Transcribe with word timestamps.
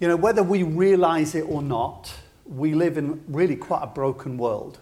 You 0.00 0.08
know, 0.08 0.16
whether 0.16 0.42
we 0.42 0.62
realize 0.62 1.34
it 1.34 1.44
or 1.48 1.60
not, 1.60 2.14
we 2.46 2.74
live 2.74 2.98
in 2.98 3.22
really 3.28 3.56
quite 3.56 3.82
a 3.82 3.86
broken 3.86 4.38
world. 4.38 4.78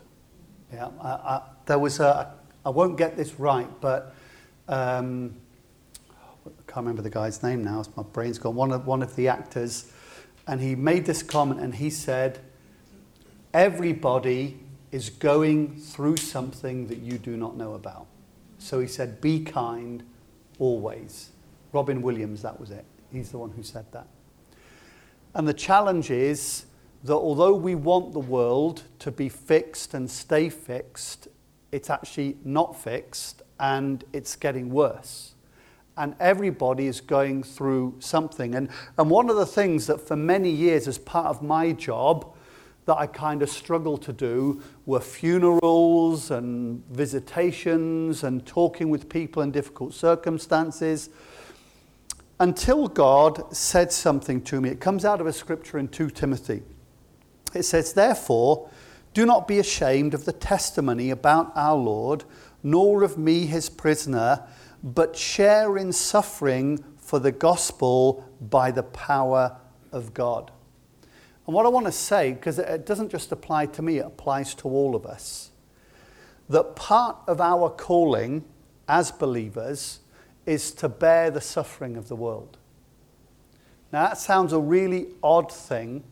Yeah, 0.72 0.88
I, 1.00 1.08
I, 1.08 1.42
there 1.64 1.78
was 1.78 2.00
a, 2.00 2.34
I 2.64 2.70
won't 2.70 2.98
get 2.98 3.16
this 3.16 3.38
right, 3.40 3.68
but 3.80 4.14
um, 4.68 5.34
I 6.46 6.50
can't 6.66 6.84
remember 6.84 7.02
the 7.02 7.10
guy's 7.10 7.42
name 7.42 7.64
now, 7.64 7.82
my 7.96 8.02
brain's 8.02 8.38
gone. 8.38 8.54
One 8.54 8.72
of, 8.72 8.86
one 8.86 9.02
of 9.02 9.16
the 9.16 9.28
actors, 9.28 9.90
and 10.46 10.60
he 10.60 10.74
made 10.74 11.06
this 11.06 11.22
comment 11.22 11.60
and 11.60 11.74
he 11.74 11.90
said, 11.90 12.40
Everybody 13.54 14.58
is 14.92 15.08
going 15.08 15.76
through 15.76 16.18
something 16.18 16.88
that 16.88 16.98
you 16.98 17.16
do 17.16 17.38
not 17.38 17.56
know 17.56 17.72
about. 17.72 18.06
So 18.58 18.80
he 18.80 18.86
said, 18.86 19.20
Be 19.20 19.40
kind 19.40 20.02
always. 20.58 21.30
Robin 21.72 22.02
Williams, 22.02 22.42
that 22.42 22.60
was 22.60 22.70
it. 22.70 22.84
He's 23.12 23.30
the 23.30 23.38
one 23.38 23.50
who 23.50 23.62
said 23.62 23.86
that. 23.92 24.08
And 25.36 25.46
the 25.46 25.54
challenge 25.54 26.10
is 26.10 26.64
that 27.04 27.12
although 27.12 27.54
we 27.54 27.74
want 27.74 28.14
the 28.14 28.20
world 28.20 28.84
to 29.00 29.10
be 29.10 29.28
fixed 29.28 29.92
and 29.92 30.10
stay 30.10 30.48
fixed, 30.48 31.28
it's 31.70 31.90
actually 31.90 32.38
not 32.42 32.74
fixed 32.74 33.42
and 33.60 34.02
it's 34.14 34.34
getting 34.34 34.70
worse. 34.70 35.34
And 35.98 36.16
everybody 36.20 36.86
is 36.86 37.02
going 37.02 37.42
through 37.42 37.96
something. 37.98 38.54
And, 38.54 38.70
and 38.96 39.10
one 39.10 39.28
of 39.28 39.36
the 39.36 39.44
things 39.44 39.86
that 39.88 40.00
for 40.00 40.16
many 40.16 40.50
years, 40.50 40.88
as 40.88 40.96
part 40.96 41.26
of 41.26 41.42
my 41.42 41.72
job, 41.72 42.34
that 42.86 42.96
I 42.96 43.06
kind 43.06 43.42
of 43.42 43.50
struggled 43.50 44.00
to 44.02 44.14
do 44.14 44.62
were 44.86 45.00
funerals 45.00 46.30
and 46.30 46.82
visitations 46.86 48.24
and 48.24 48.46
talking 48.46 48.88
with 48.88 49.10
people 49.10 49.42
in 49.42 49.50
difficult 49.50 49.92
circumstances 49.92 51.10
until 52.38 52.86
God 52.86 53.54
said 53.54 53.92
something 53.92 54.42
to 54.42 54.60
me. 54.60 54.68
It 54.68 54.80
comes 54.80 55.04
out 55.04 55.20
of 55.20 55.26
a 55.26 55.32
scripture 55.32 55.78
in 55.78 55.88
2 55.88 56.10
Timothy. 56.10 56.62
It 57.54 57.62
says, 57.62 57.92
Therefore, 57.92 58.70
do 59.14 59.24
not 59.24 59.48
be 59.48 59.58
ashamed 59.58 60.12
of 60.12 60.26
the 60.26 60.32
testimony 60.32 61.10
about 61.10 61.52
our 61.54 61.76
Lord, 61.76 62.24
nor 62.62 63.02
of 63.02 63.16
me, 63.16 63.46
his 63.46 63.70
prisoner, 63.70 64.42
but 64.82 65.16
share 65.16 65.78
in 65.78 65.92
suffering 65.92 66.84
for 66.98 67.18
the 67.18 67.32
gospel 67.32 68.28
by 68.40 68.70
the 68.70 68.82
power 68.82 69.56
of 69.92 70.12
God. 70.12 70.50
And 71.46 71.54
what 71.54 71.64
I 71.64 71.68
want 71.70 71.86
to 71.86 71.92
say, 71.92 72.32
because 72.32 72.58
it 72.58 72.84
doesn't 72.84 73.10
just 73.10 73.32
apply 73.32 73.66
to 73.66 73.82
me, 73.82 73.98
it 73.98 74.06
applies 74.06 74.54
to 74.56 74.68
all 74.68 74.94
of 74.94 75.06
us, 75.06 75.50
that 76.48 76.76
part 76.76 77.16
of 77.26 77.40
our 77.40 77.70
calling 77.70 78.44
as 78.88 79.10
believers 79.12 80.00
is 80.46 80.72
to 80.72 80.88
bear 80.88 81.30
the 81.30 81.40
suffering 81.40 81.96
of 81.96 82.08
the 82.08 82.16
world. 82.16 82.56
Now, 83.92 84.08
that 84.08 84.18
sounds 84.18 84.52
a 84.52 84.58
really 84.58 85.08
odd 85.22 85.50
thing, 85.52 86.04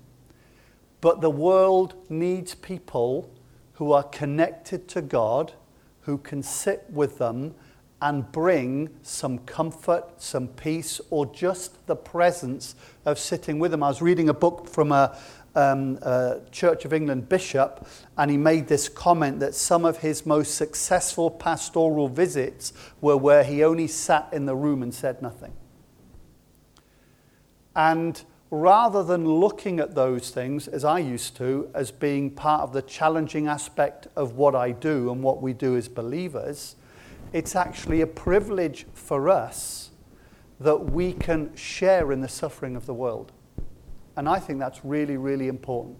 but 1.00 1.20
the 1.20 1.30
world 1.30 1.94
needs 2.08 2.54
people 2.54 3.30
who 3.74 3.92
are 3.92 4.02
connected 4.02 4.88
to 4.88 5.02
God, 5.02 5.52
who 6.02 6.18
can 6.18 6.42
sit 6.42 6.84
with 6.90 7.18
them 7.18 7.54
and 8.00 8.30
bring 8.32 8.90
some 9.02 9.38
comfort, 9.38 10.04
some 10.18 10.48
peace, 10.48 11.00
or 11.10 11.26
just 11.26 11.86
the 11.86 11.96
presence 11.96 12.74
of 13.04 13.18
sitting 13.18 13.58
with 13.58 13.70
them. 13.70 13.82
I 13.82 13.88
was 13.88 14.02
reading 14.02 14.28
a 14.28 14.34
book 14.34 14.68
from 14.68 14.92
a, 14.92 15.16
um, 15.54 15.98
a 16.02 16.40
Church 16.50 16.84
of 16.84 16.92
England 16.92 17.28
bishop, 17.28 17.86
and 18.16 18.30
he 18.30 18.36
made 18.36 18.68
this 18.68 18.88
comment 18.88 19.40
that 19.40 19.54
some 19.54 19.84
of 19.84 19.98
his 19.98 20.26
most 20.26 20.54
successful 20.54 21.30
pastoral 21.30 22.08
visits 22.08 22.72
were 23.00 23.16
where 23.16 23.44
he 23.44 23.62
only 23.62 23.86
sat 23.86 24.28
in 24.32 24.46
the 24.46 24.56
room 24.56 24.82
and 24.82 24.94
said 24.94 25.22
nothing. 25.22 25.52
And 27.76 28.22
rather 28.50 29.02
than 29.02 29.26
looking 29.26 29.80
at 29.80 29.94
those 29.94 30.30
things, 30.30 30.68
as 30.68 30.84
I 30.84 31.00
used 31.00 31.36
to, 31.38 31.70
as 31.74 31.90
being 31.90 32.30
part 32.30 32.62
of 32.62 32.72
the 32.72 32.82
challenging 32.82 33.48
aspect 33.48 34.06
of 34.14 34.36
what 34.36 34.54
I 34.54 34.70
do 34.70 35.10
and 35.10 35.22
what 35.22 35.42
we 35.42 35.52
do 35.52 35.76
as 35.76 35.88
believers, 35.88 36.76
it's 37.32 37.56
actually 37.56 38.00
a 38.00 38.06
privilege 38.06 38.86
for 38.94 39.28
us 39.28 39.90
that 40.60 40.92
we 40.92 41.12
can 41.12 41.54
share 41.56 42.12
in 42.12 42.20
the 42.20 42.28
suffering 42.28 42.76
of 42.76 42.86
the 42.86 42.94
world. 42.94 43.32
And 44.16 44.28
I 44.28 44.38
think 44.38 44.58
that's 44.58 44.84
really, 44.84 45.16
really 45.16 45.48
important. 45.48 45.96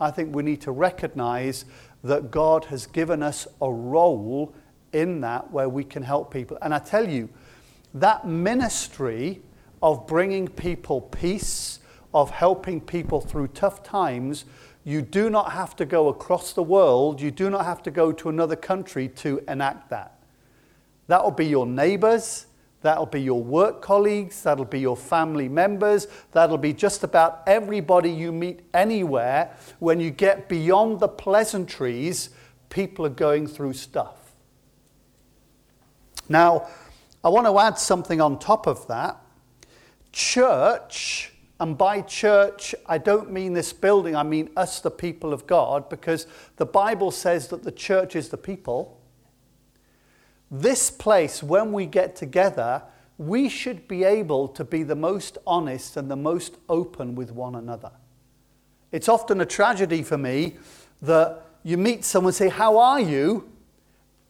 I 0.00 0.10
think 0.10 0.34
we 0.34 0.42
need 0.42 0.60
to 0.62 0.72
recognize 0.72 1.64
that 2.04 2.30
God 2.30 2.66
has 2.66 2.86
given 2.86 3.22
us 3.22 3.46
a 3.60 3.70
role 3.70 4.54
in 4.92 5.20
that 5.22 5.50
where 5.50 5.68
we 5.68 5.84
can 5.84 6.02
help 6.02 6.32
people. 6.32 6.58
And 6.62 6.74
I 6.74 6.78
tell 6.78 7.08
you, 7.08 7.28
that 7.94 8.26
ministry 8.26 9.40
of 9.82 10.06
bringing 10.06 10.48
people 10.48 11.00
peace, 11.00 11.80
of 12.12 12.30
helping 12.30 12.80
people 12.80 13.20
through 13.20 13.48
tough 13.48 13.82
times, 13.82 14.44
you 14.84 15.02
do 15.02 15.28
not 15.30 15.52
have 15.52 15.74
to 15.76 15.84
go 15.84 16.08
across 16.08 16.52
the 16.52 16.62
world, 16.62 17.20
you 17.20 17.30
do 17.30 17.50
not 17.50 17.64
have 17.64 17.82
to 17.82 17.90
go 17.90 18.12
to 18.12 18.28
another 18.28 18.56
country 18.56 19.08
to 19.08 19.42
enact 19.48 19.90
that. 19.90 20.18
That'll 21.08 21.30
be 21.30 21.46
your 21.46 21.66
neighbors, 21.66 22.45
that'll 22.86 23.04
be 23.04 23.20
your 23.20 23.42
work 23.42 23.82
colleagues, 23.82 24.44
that'll 24.44 24.64
be 24.64 24.78
your 24.78 24.96
family 24.96 25.48
members, 25.48 26.06
that'll 26.30 26.56
be 26.56 26.72
just 26.72 27.02
about 27.02 27.42
everybody 27.46 28.10
you 28.10 28.30
meet 28.30 28.60
anywhere. 28.72 29.50
When 29.80 29.98
you 29.98 30.10
get 30.10 30.48
beyond 30.48 31.00
the 31.00 31.08
pleasantries, 31.08 32.30
people 32.70 33.04
are 33.04 33.10
going 33.10 33.48
through 33.48 33.72
stuff. 33.72 34.32
Now, 36.28 36.68
I 37.24 37.28
want 37.28 37.46
to 37.48 37.58
add 37.58 37.76
something 37.76 38.20
on 38.20 38.38
top 38.38 38.68
of 38.68 38.86
that. 38.86 39.16
Church, 40.12 41.32
and 41.58 41.76
by 41.76 42.02
church, 42.02 42.72
I 42.86 42.98
don't 42.98 43.32
mean 43.32 43.52
this 43.52 43.72
building, 43.72 44.14
I 44.14 44.22
mean 44.22 44.50
us, 44.56 44.80
the 44.80 44.92
people 44.92 45.32
of 45.32 45.46
God, 45.48 45.88
because 45.88 46.28
the 46.56 46.66
Bible 46.66 47.10
says 47.10 47.48
that 47.48 47.64
the 47.64 47.72
church 47.72 48.14
is 48.14 48.28
the 48.28 48.36
people. 48.36 48.95
This 50.50 50.90
place, 50.90 51.42
when 51.42 51.72
we 51.72 51.86
get 51.86 52.16
together, 52.16 52.82
we 53.18 53.48
should 53.48 53.88
be 53.88 54.04
able 54.04 54.48
to 54.48 54.64
be 54.64 54.82
the 54.82 54.94
most 54.94 55.38
honest 55.46 55.96
and 55.96 56.10
the 56.10 56.16
most 56.16 56.56
open 56.68 57.14
with 57.14 57.32
one 57.32 57.54
another. 57.54 57.92
It's 58.92 59.08
often 59.08 59.40
a 59.40 59.46
tragedy 59.46 60.02
for 60.02 60.18
me 60.18 60.56
that 61.02 61.42
you 61.62 61.76
meet 61.76 62.04
someone 62.04 62.32
say, 62.32 62.48
How 62.48 62.78
are 62.78 63.00
you? 63.00 63.50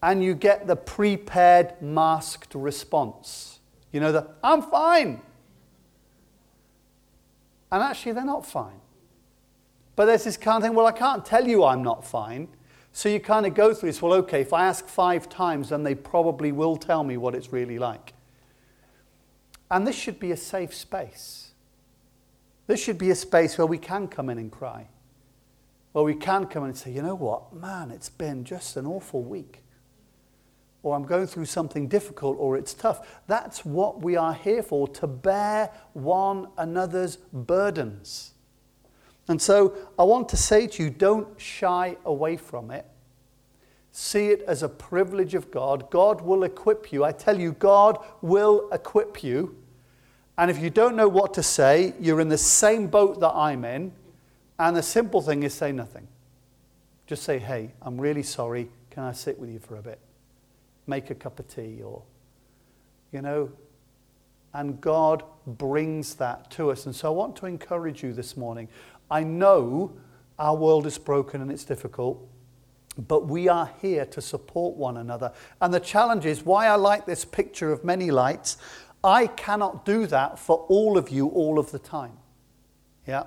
and 0.02 0.22
you 0.22 0.34
get 0.34 0.66
the 0.66 0.76
prepared, 0.76 1.80
masked 1.80 2.54
response. 2.54 3.58
You 3.92 4.00
know, 4.00 4.12
that 4.12 4.28
I'm 4.42 4.62
fine. 4.62 5.20
And 7.72 7.82
actually, 7.82 8.12
they're 8.12 8.24
not 8.24 8.46
fine. 8.46 8.80
But 9.96 10.06
there's 10.06 10.24
this 10.24 10.36
kind 10.36 10.58
of 10.58 10.62
thing, 10.62 10.76
well, 10.76 10.86
I 10.86 10.92
can't 10.92 11.24
tell 11.24 11.48
you 11.48 11.64
I'm 11.64 11.82
not 11.82 12.04
fine. 12.04 12.48
So 12.96 13.10
you 13.10 13.20
kind 13.20 13.44
of 13.44 13.52
go 13.52 13.74
through 13.74 13.90
this. 13.90 14.00
Well, 14.00 14.14
okay, 14.14 14.40
if 14.40 14.54
I 14.54 14.64
ask 14.64 14.88
five 14.88 15.28
times, 15.28 15.68
then 15.68 15.82
they 15.82 15.94
probably 15.94 16.50
will 16.50 16.78
tell 16.78 17.04
me 17.04 17.18
what 17.18 17.34
it's 17.34 17.52
really 17.52 17.78
like. 17.78 18.14
And 19.70 19.86
this 19.86 19.94
should 19.94 20.18
be 20.18 20.32
a 20.32 20.36
safe 20.36 20.74
space. 20.74 21.50
This 22.66 22.82
should 22.82 22.96
be 22.96 23.10
a 23.10 23.14
space 23.14 23.58
where 23.58 23.66
we 23.66 23.76
can 23.76 24.08
come 24.08 24.30
in 24.30 24.38
and 24.38 24.50
cry. 24.50 24.88
Where 25.92 26.06
we 26.06 26.14
can 26.14 26.46
come 26.46 26.62
in 26.62 26.70
and 26.70 26.78
say, 26.78 26.90
you 26.90 27.02
know 27.02 27.14
what, 27.14 27.52
man, 27.52 27.90
it's 27.90 28.08
been 28.08 28.44
just 28.44 28.78
an 28.78 28.86
awful 28.86 29.22
week. 29.22 29.62
Or 30.82 30.96
I'm 30.96 31.04
going 31.04 31.26
through 31.26 31.44
something 31.44 31.88
difficult, 31.88 32.38
or 32.40 32.56
it's 32.56 32.72
tough. 32.72 33.20
That's 33.26 33.62
what 33.62 34.00
we 34.00 34.16
are 34.16 34.32
here 34.32 34.62
for, 34.62 34.88
to 34.88 35.06
bear 35.06 35.70
one 35.92 36.48
another's 36.56 37.16
burdens. 37.30 38.32
And 39.28 39.40
so 39.40 39.74
I 39.98 40.04
want 40.04 40.28
to 40.30 40.36
say 40.36 40.66
to 40.66 40.82
you 40.84 40.90
don't 40.90 41.40
shy 41.40 41.96
away 42.04 42.36
from 42.36 42.70
it. 42.70 42.86
See 43.90 44.26
it 44.26 44.42
as 44.42 44.62
a 44.62 44.68
privilege 44.68 45.34
of 45.34 45.50
God. 45.50 45.90
God 45.90 46.20
will 46.20 46.44
equip 46.44 46.92
you. 46.92 47.02
I 47.04 47.12
tell 47.12 47.40
you, 47.40 47.52
God 47.52 47.98
will 48.20 48.68
equip 48.70 49.24
you. 49.24 49.56
And 50.38 50.50
if 50.50 50.58
you 50.58 50.68
don't 50.68 50.96
know 50.96 51.08
what 51.08 51.32
to 51.34 51.42
say, 51.42 51.94
you're 51.98 52.20
in 52.20 52.28
the 52.28 52.38
same 52.38 52.88
boat 52.88 53.20
that 53.20 53.32
I'm 53.32 53.64
in. 53.64 53.92
And 54.58 54.76
the 54.76 54.82
simple 54.82 55.22
thing 55.22 55.42
is 55.42 55.54
say 55.54 55.72
nothing. 55.72 56.06
Just 57.06 57.22
say, 57.22 57.38
hey, 57.38 57.72
I'm 57.82 58.00
really 58.00 58.22
sorry. 58.22 58.68
Can 58.90 59.04
I 59.04 59.12
sit 59.12 59.38
with 59.38 59.50
you 59.50 59.58
for 59.58 59.76
a 59.76 59.82
bit? 59.82 59.98
Make 60.86 61.10
a 61.10 61.14
cup 61.14 61.38
of 61.38 61.48
tea 61.48 61.80
or, 61.82 62.02
you 63.12 63.22
know. 63.22 63.50
And 64.52 64.80
God 64.80 65.22
brings 65.46 66.14
that 66.14 66.50
to 66.52 66.70
us. 66.70 66.86
And 66.86 66.94
so 66.94 67.08
I 67.08 67.16
want 67.16 67.36
to 67.36 67.46
encourage 67.46 68.02
you 68.02 68.12
this 68.12 68.36
morning. 68.36 68.68
I 69.10 69.22
know 69.22 69.96
our 70.38 70.54
world 70.54 70.86
is 70.86 70.98
broken 70.98 71.40
and 71.40 71.50
it's 71.50 71.64
difficult, 71.64 72.26
but 73.08 73.26
we 73.26 73.48
are 73.48 73.70
here 73.80 74.06
to 74.06 74.20
support 74.20 74.76
one 74.76 74.96
another. 74.96 75.32
And 75.60 75.72
the 75.72 75.80
challenge 75.80 76.26
is 76.26 76.44
why 76.44 76.66
I 76.66 76.76
like 76.76 77.06
this 77.06 77.24
picture 77.24 77.72
of 77.72 77.84
many 77.84 78.10
lights. 78.10 78.58
I 79.04 79.28
cannot 79.28 79.84
do 79.84 80.06
that 80.06 80.38
for 80.38 80.66
all 80.68 80.98
of 80.98 81.10
you 81.10 81.28
all 81.28 81.58
of 81.58 81.70
the 81.70 81.78
time. 81.78 82.16
Yeah. 83.06 83.24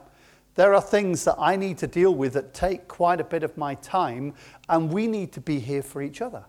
There 0.55 0.73
are 0.73 0.81
things 0.81 1.23
that 1.23 1.35
I 1.39 1.55
need 1.55 1.77
to 1.77 1.87
deal 1.87 2.13
with 2.13 2.33
that 2.33 2.53
take 2.53 2.87
quite 2.89 3.21
a 3.21 3.23
bit 3.23 3.43
of 3.43 3.57
my 3.57 3.75
time, 3.75 4.33
and 4.67 4.91
we 4.91 5.07
need 5.07 5.31
to 5.33 5.39
be 5.39 5.59
here 5.59 5.81
for 5.81 6.01
each 6.01 6.21
other. 6.21 6.43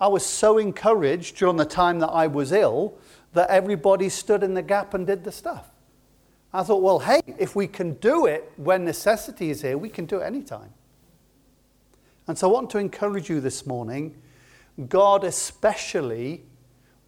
I 0.00 0.06
was 0.06 0.24
so 0.24 0.58
encouraged 0.58 1.38
during 1.38 1.56
the 1.56 1.64
time 1.64 1.98
that 2.00 2.10
I 2.10 2.28
was 2.28 2.52
ill 2.52 2.98
that 3.32 3.50
everybody 3.50 4.08
stood 4.08 4.44
in 4.44 4.54
the 4.54 4.62
gap 4.62 4.94
and 4.94 5.06
did 5.06 5.24
the 5.24 5.32
stuff. 5.32 5.71
I 6.54 6.62
thought, 6.62 6.82
well, 6.82 6.98
hey, 6.98 7.20
if 7.38 7.56
we 7.56 7.66
can 7.66 7.94
do 7.94 8.26
it 8.26 8.52
when 8.56 8.84
necessity 8.84 9.50
is 9.50 9.62
here, 9.62 9.78
we 9.78 9.88
can 9.88 10.04
do 10.04 10.18
it 10.18 10.24
anytime. 10.24 10.72
And 12.28 12.36
so 12.36 12.48
I 12.48 12.52
want 12.52 12.70
to 12.70 12.78
encourage 12.78 13.30
you 13.30 13.40
this 13.40 13.66
morning. 13.66 14.20
God 14.88 15.24
especially 15.24 16.44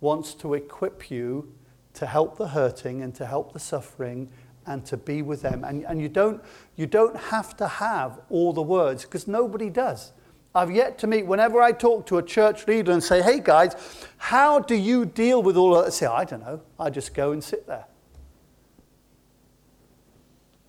wants 0.00 0.35
to 0.35 0.55
equip 0.55 1.11
you 1.11 1.55
to 1.94 2.06
help 2.06 2.37
the 2.37 2.49
hurting 2.49 3.02
and 3.02 3.14
to 3.14 3.26
help 3.26 3.52
the 3.52 3.58
suffering 3.58 4.29
and 4.67 4.85
to 4.87 4.96
be 4.96 5.23
with 5.23 5.43
them. 5.43 5.62
And, 5.62 5.85
and 5.85 6.00
you, 6.00 6.08
don't, 6.08 6.43
you 6.76 6.87
don't 6.87 7.17
have 7.17 7.56
to 7.58 7.69
have 7.69 8.20
all 8.31 8.52
the 8.52 8.62
words 8.62 9.05
because 9.05 9.29
nobody 9.29 9.70
does. 9.70 10.12
I've 10.55 10.70
yet 10.70 10.99
to 10.99 11.06
meet, 11.06 11.26
whenever 11.26 11.61
I 11.61 11.73
talk 11.73 12.06
to 12.06 12.19
a 12.19 12.23
church 12.23 12.67
leader 12.67 12.93
and 12.93 13.02
say, 13.02 13.20
hey 13.23 13.40
guys, 13.40 13.75
how 14.17 14.61
do 14.61 14.75
you 14.75 15.05
deal 15.05 15.43
with 15.43 15.56
all 15.56 15.75
that? 15.75 15.87
I 15.87 15.90
say, 15.90 16.06
I 16.06 16.25
don't 16.25 16.40
know. 16.40 16.62
I 16.79 16.90
just 16.90 17.12
go 17.12 17.32
and 17.32 17.43
sit 17.43 17.67
there. 17.67 17.85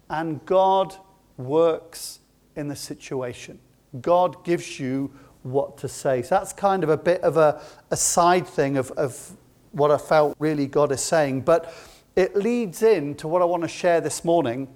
And 0.09 0.45
God 0.45 0.95
works 1.37 2.19
in 2.55 2.67
the 2.67 2.75
situation. 2.75 3.59
God 4.01 4.43
gives 4.43 4.79
you 4.79 5.11
what 5.43 5.77
to 5.77 5.87
say. 5.87 6.21
So 6.21 6.35
that's 6.35 6.53
kind 6.53 6.83
of 6.83 6.89
a 6.89 6.97
bit 6.97 7.21
of 7.21 7.37
a, 7.37 7.61
a 7.91 7.97
side 7.97 8.47
thing 8.47 8.77
of, 8.77 8.91
of 8.91 9.31
what 9.71 9.91
I 9.91 9.97
felt 9.97 10.35
really 10.39 10.67
God 10.67 10.91
is 10.91 11.01
saying. 11.01 11.41
But 11.41 11.73
it 12.15 12.35
leads 12.35 12.81
into 12.81 13.27
what 13.27 13.41
I 13.41 13.45
want 13.45 13.63
to 13.63 13.69
share 13.69 14.01
this 14.01 14.23
morning 14.23 14.67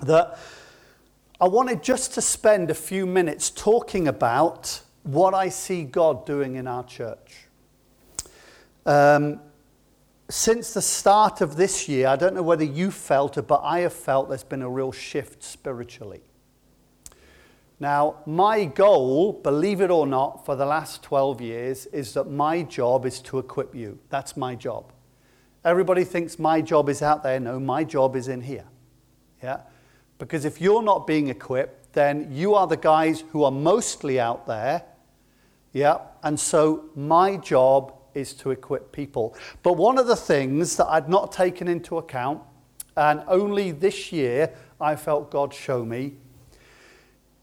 that 0.00 0.38
I 1.40 1.48
wanted 1.48 1.82
just 1.82 2.14
to 2.14 2.20
spend 2.20 2.70
a 2.70 2.74
few 2.74 3.06
minutes 3.06 3.50
talking 3.50 4.08
about 4.08 4.82
what 5.04 5.32
I 5.32 5.48
see 5.48 5.84
God 5.84 6.26
doing 6.26 6.56
in 6.56 6.66
our 6.66 6.84
church. 6.84 7.46
Um, 8.84 9.40
since 10.30 10.72
the 10.72 10.82
start 10.82 11.40
of 11.40 11.56
this 11.56 11.88
year, 11.88 12.06
I 12.06 12.16
don't 12.16 12.34
know 12.34 12.42
whether 12.42 12.64
you 12.64 12.90
felt 12.90 13.36
it, 13.36 13.46
but 13.46 13.60
I 13.62 13.80
have 13.80 13.92
felt 13.92 14.28
there's 14.28 14.44
been 14.44 14.62
a 14.62 14.68
real 14.68 14.92
shift 14.92 15.42
spiritually. 15.42 16.22
Now, 17.78 18.16
my 18.26 18.66
goal, 18.66 19.32
believe 19.32 19.80
it 19.80 19.90
or 19.90 20.06
not, 20.06 20.44
for 20.44 20.54
the 20.54 20.66
last 20.66 21.02
12 21.02 21.40
years 21.40 21.86
is 21.86 22.12
that 22.12 22.30
my 22.30 22.62
job 22.62 23.06
is 23.06 23.20
to 23.22 23.38
equip 23.38 23.74
you. 23.74 23.98
That's 24.10 24.36
my 24.36 24.54
job. 24.54 24.92
Everybody 25.64 26.04
thinks 26.04 26.38
my 26.38 26.60
job 26.60 26.88
is 26.88 27.00
out 27.00 27.22
there. 27.22 27.40
No, 27.40 27.58
my 27.58 27.84
job 27.84 28.16
is 28.16 28.28
in 28.28 28.42
here. 28.42 28.66
Yeah? 29.42 29.62
Because 30.18 30.44
if 30.44 30.60
you're 30.60 30.82
not 30.82 31.06
being 31.06 31.28
equipped, 31.28 31.94
then 31.94 32.28
you 32.30 32.54
are 32.54 32.66
the 32.66 32.76
guys 32.76 33.24
who 33.30 33.44
are 33.44 33.50
mostly 33.50 34.20
out 34.20 34.46
there. 34.46 34.82
Yeah? 35.72 35.98
And 36.22 36.38
so 36.38 36.90
my 36.94 37.36
job 37.36 37.94
is 38.14 38.32
to 38.34 38.50
equip 38.50 38.92
people. 38.92 39.36
But 39.62 39.74
one 39.74 39.98
of 39.98 40.06
the 40.06 40.16
things 40.16 40.76
that 40.76 40.86
I'd 40.86 41.08
not 41.08 41.32
taken 41.32 41.68
into 41.68 41.98
account, 41.98 42.42
and 42.96 43.22
only 43.28 43.70
this 43.70 44.12
year 44.12 44.52
I 44.80 44.96
felt 44.96 45.30
God 45.30 45.54
show 45.54 45.84
me, 45.84 46.14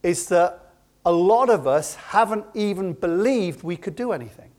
is 0.03 0.27
that 0.29 0.73
a 1.05 1.11
lot 1.11 1.49
of 1.49 1.67
us 1.67 1.95
haven't 1.95 2.45
even 2.53 2.93
believed 2.93 3.63
we 3.63 3.77
could 3.77 3.95
do 3.95 4.11
anything. 4.11 4.51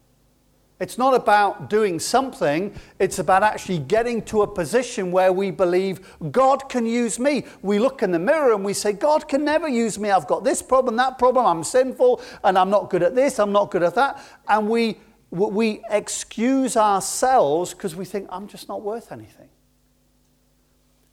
It's 0.80 0.96
not 0.96 1.12
about 1.12 1.68
doing 1.68 1.98
something, 1.98 2.72
it's 3.00 3.18
about 3.18 3.42
actually 3.42 3.80
getting 3.80 4.22
to 4.26 4.42
a 4.42 4.46
position 4.46 5.10
where 5.10 5.32
we 5.32 5.50
believe 5.50 6.16
God 6.30 6.68
can 6.68 6.86
use 6.86 7.18
me. 7.18 7.44
We 7.62 7.80
look 7.80 8.04
in 8.04 8.12
the 8.12 8.18
mirror 8.20 8.54
and 8.54 8.64
we 8.64 8.74
say, 8.74 8.92
God 8.92 9.28
can 9.28 9.44
never 9.44 9.66
use 9.66 9.98
me. 9.98 10.10
I've 10.10 10.28
got 10.28 10.44
this 10.44 10.62
problem, 10.62 10.94
that 10.96 11.18
problem, 11.18 11.46
I'm 11.46 11.64
sinful, 11.64 12.22
and 12.44 12.56
I'm 12.56 12.70
not 12.70 12.90
good 12.90 13.02
at 13.02 13.16
this, 13.16 13.40
I'm 13.40 13.50
not 13.50 13.72
good 13.72 13.82
at 13.82 13.96
that. 13.96 14.22
And 14.46 14.68
we, 14.68 14.98
we 15.30 15.82
excuse 15.90 16.76
ourselves 16.76 17.74
because 17.74 17.94
we 17.94 18.04
think, 18.04 18.28
I'm 18.30 18.46
just 18.46 18.68
not 18.68 18.82
worth 18.82 19.12
anything. 19.12 19.48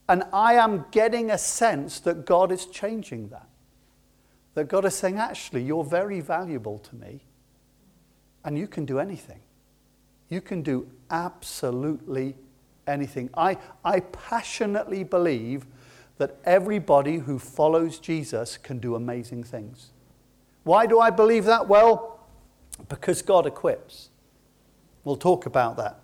And 0.08 0.24
I 0.32 0.54
am 0.54 0.86
getting 0.92 1.32
a 1.32 1.38
sense 1.38 2.00
that 2.02 2.26
God 2.26 2.52
is 2.52 2.66
changing 2.68 3.30
that. 3.30 3.48
That 4.54 4.70
God 4.70 4.86
is 4.86 4.96
saying, 4.96 5.18
actually, 5.18 5.64
you're 5.64 5.84
very 5.84 6.22
valuable 6.22 6.80
to 6.80 6.96
me, 6.96 7.20
and 8.46 8.58
you 8.58 8.68
can 8.68 8.86
do 8.86 9.00
anything. 9.00 9.42
You 10.30 10.40
can 10.42 10.62
do 10.62 10.88
absolutely 11.10 12.36
anything. 12.88 13.30
I, 13.36 13.58
I 13.84 14.00
passionately 14.00 15.04
believe 15.04 15.66
that 16.18 16.38
everybody 16.46 17.18
who 17.18 17.38
follows 17.38 18.00
Jesus 18.00 18.58
can 18.58 18.80
do 18.80 18.96
amazing 18.96 19.44
things. 19.44 19.92
Why 20.64 20.86
do 20.86 21.00
I 21.00 21.10
believe 21.10 21.44
that? 21.46 21.68
Well, 21.68 22.15
because 22.90 23.22
God 23.22 23.46
equips. 23.46 24.10
We'll 25.04 25.16
talk 25.16 25.46
about 25.46 25.78
that. 25.78 26.00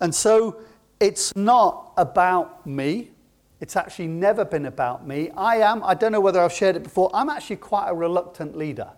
And 0.00 0.14
so 0.14 0.60
it's 1.00 1.34
not 1.34 1.92
about 1.96 2.66
me. 2.66 3.10
It's 3.60 3.76
actually 3.76 4.08
never 4.08 4.44
been 4.44 4.66
about 4.66 5.06
me. 5.06 5.30
I 5.36 5.56
am, 5.56 5.82
I 5.82 5.94
don't 5.94 6.12
know 6.12 6.20
whether 6.20 6.40
I've 6.40 6.52
shared 6.52 6.76
it 6.76 6.82
before, 6.82 7.10
I'm 7.14 7.30
actually 7.30 7.56
quite 7.56 7.88
a 7.88 7.94
reluctant 7.94 8.56
leader. 8.56 8.90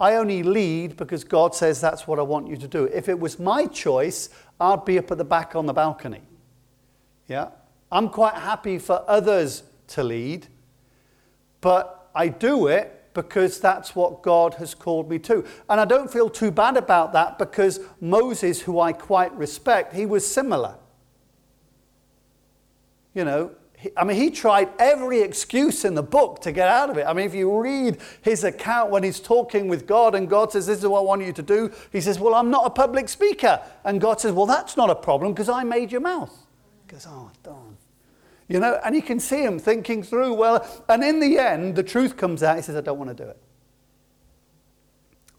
I 0.00 0.14
only 0.14 0.42
lead 0.42 0.96
because 0.96 1.24
God 1.24 1.54
says 1.54 1.80
that's 1.80 2.06
what 2.06 2.18
I 2.18 2.22
want 2.22 2.48
you 2.48 2.56
to 2.56 2.66
do. 2.66 2.84
If 2.86 3.08
it 3.08 3.20
was 3.20 3.38
my 3.38 3.66
choice, 3.66 4.30
I'd 4.58 4.84
be 4.86 4.98
up 4.98 5.10
at 5.10 5.18
the 5.18 5.24
back 5.24 5.54
on 5.54 5.66
the 5.66 5.74
balcony. 5.74 6.22
Yeah? 7.28 7.50
I'm 7.92 8.08
quite 8.08 8.34
happy 8.34 8.78
for 8.78 9.04
others 9.06 9.62
to 9.88 10.02
lead, 10.02 10.46
but 11.60 12.10
I 12.14 12.28
do 12.28 12.68
it 12.68 12.99
because 13.14 13.60
that's 13.60 13.94
what 13.96 14.22
God 14.22 14.54
has 14.54 14.74
called 14.74 15.10
me 15.10 15.18
to. 15.20 15.44
And 15.68 15.80
I 15.80 15.84
don't 15.84 16.10
feel 16.10 16.30
too 16.30 16.50
bad 16.50 16.76
about 16.76 17.12
that 17.12 17.38
because 17.38 17.80
Moses, 18.00 18.62
who 18.62 18.80
I 18.80 18.92
quite 18.92 19.32
respect, 19.36 19.94
he 19.94 20.06
was 20.06 20.26
similar. 20.26 20.76
You 23.14 23.24
know, 23.24 23.50
I 23.96 24.04
mean, 24.04 24.16
he 24.16 24.30
tried 24.30 24.68
every 24.78 25.20
excuse 25.22 25.84
in 25.84 25.94
the 25.94 26.02
book 26.02 26.40
to 26.42 26.52
get 26.52 26.68
out 26.68 26.90
of 26.90 26.98
it. 26.98 27.06
I 27.06 27.12
mean, 27.12 27.24
if 27.24 27.34
you 27.34 27.58
read 27.58 27.96
his 28.22 28.44
account 28.44 28.90
when 28.90 29.02
he's 29.02 29.20
talking 29.20 29.68
with 29.68 29.86
God 29.86 30.14
and 30.14 30.28
God 30.28 30.52
says, 30.52 30.66
This 30.66 30.80
is 30.80 30.86
what 30.86 31.00
I 31.00 31.02
want 31.02 31.24
you 31.24 31.32
to 31.32 31.42
do, 31.42 31.72
he 31.90 32.00
says, 32.00 32.20
Well, 32.20 32.34
I'm 32.34 32.50
not 32.50 32.66
a 32.66 32.70
public 32.70 33.08
speaker. 33.08 33.60
And 33.84 34.00
God 34.00 34.20
says, 34.20 34.32
Well, 34.32 34.46
that's 34.46 34.76
not 34.76 34.90
a 34.90 34.94
problem 34.94 35.32
because 35.32 35.48
I 35.48 35.64
made 35.64 35.90
your 35.90 36.02
mouth. 36.02 36.46
He 36.86 36.92
goes, 36.92 37.06
Oh, 37.08 37.30
darn. 37.42 37.76
You 38.50 38.58
know, 38.58 38.80
and 38.84 38.96
you 38.96 39.02
can 39.02 39.20
see 39.20 39.44
him 39.44 39.60
thinking 39.60 40.02
through, 40.02 40.34
well, 40.34 40.66
and 40.88 41.04
in 41.04 41.20
the 41.20 41.38
end, 41.38 41.76
the 41.76 41.84
truth 41.84 42.16
comes 42.16 42.42
out. 42.42 42.56
He 42.56 42.62
says, 42.62 42.74
I 42.74 42.80
don't 42.80 42.98
want 42.98 43.16
to 43.16 43.24
do 43.24 43.30
it. 43.30 43.38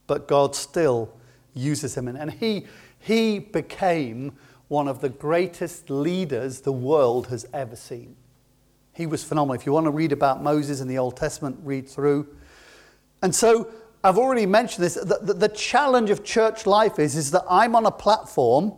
But 0.07 0.29
God 0.29 0.55
still 0.55 1.13
uses 1.53 1.97
him. 1.97 2.07
And 2.07 2.31
he, 2.31 2.67
he 2.99 3.39
became 3.39 4.31
one 4.69 4.87
of 4.87 5.01
the 5.01 5.09
greatest 5.09 5.89
leaders 5.89 6.61
the 6.61 6.71
world 6.71 7.27
has 7.27 7.45
ever 7.53 7.75
seen. 7.75 8.15
He 8.93 9.05
was 9.05 9.25
phenomenal. 9.25 9.55
If 9.55 9.65
you 9.65 9.73
want 9.73 9.87
to 9.87 9.91
read 9.91 10.13
about 10.13 10.41
Moses 10.41 10.79
in 10.79 10.87
the 10.87 10.97
Old 10.97 11.17
Testament, 11.17 11.59
read 11.63 11.89
through. 11.89 12.33
And 13.21 13.35
so 13.35 13.69
I've 14.05 14.17
already 14.17 14.45
mentioned 14.45 14.85
this. 14.85 14.93
The, 14.93 15.19
the, 15.21 15.33
the, 15.33 15.49
challenge 15.49 16.11
of 16.11 16.23
church 16.23 16.65
life 16.65 16.97
is, 16.97 17.17
is 17.17 17.31
that 17.31 17.43
I'm 17.49 17.75
on 17.75 17.85
a 17.85 17.91
platform 17.91 18.71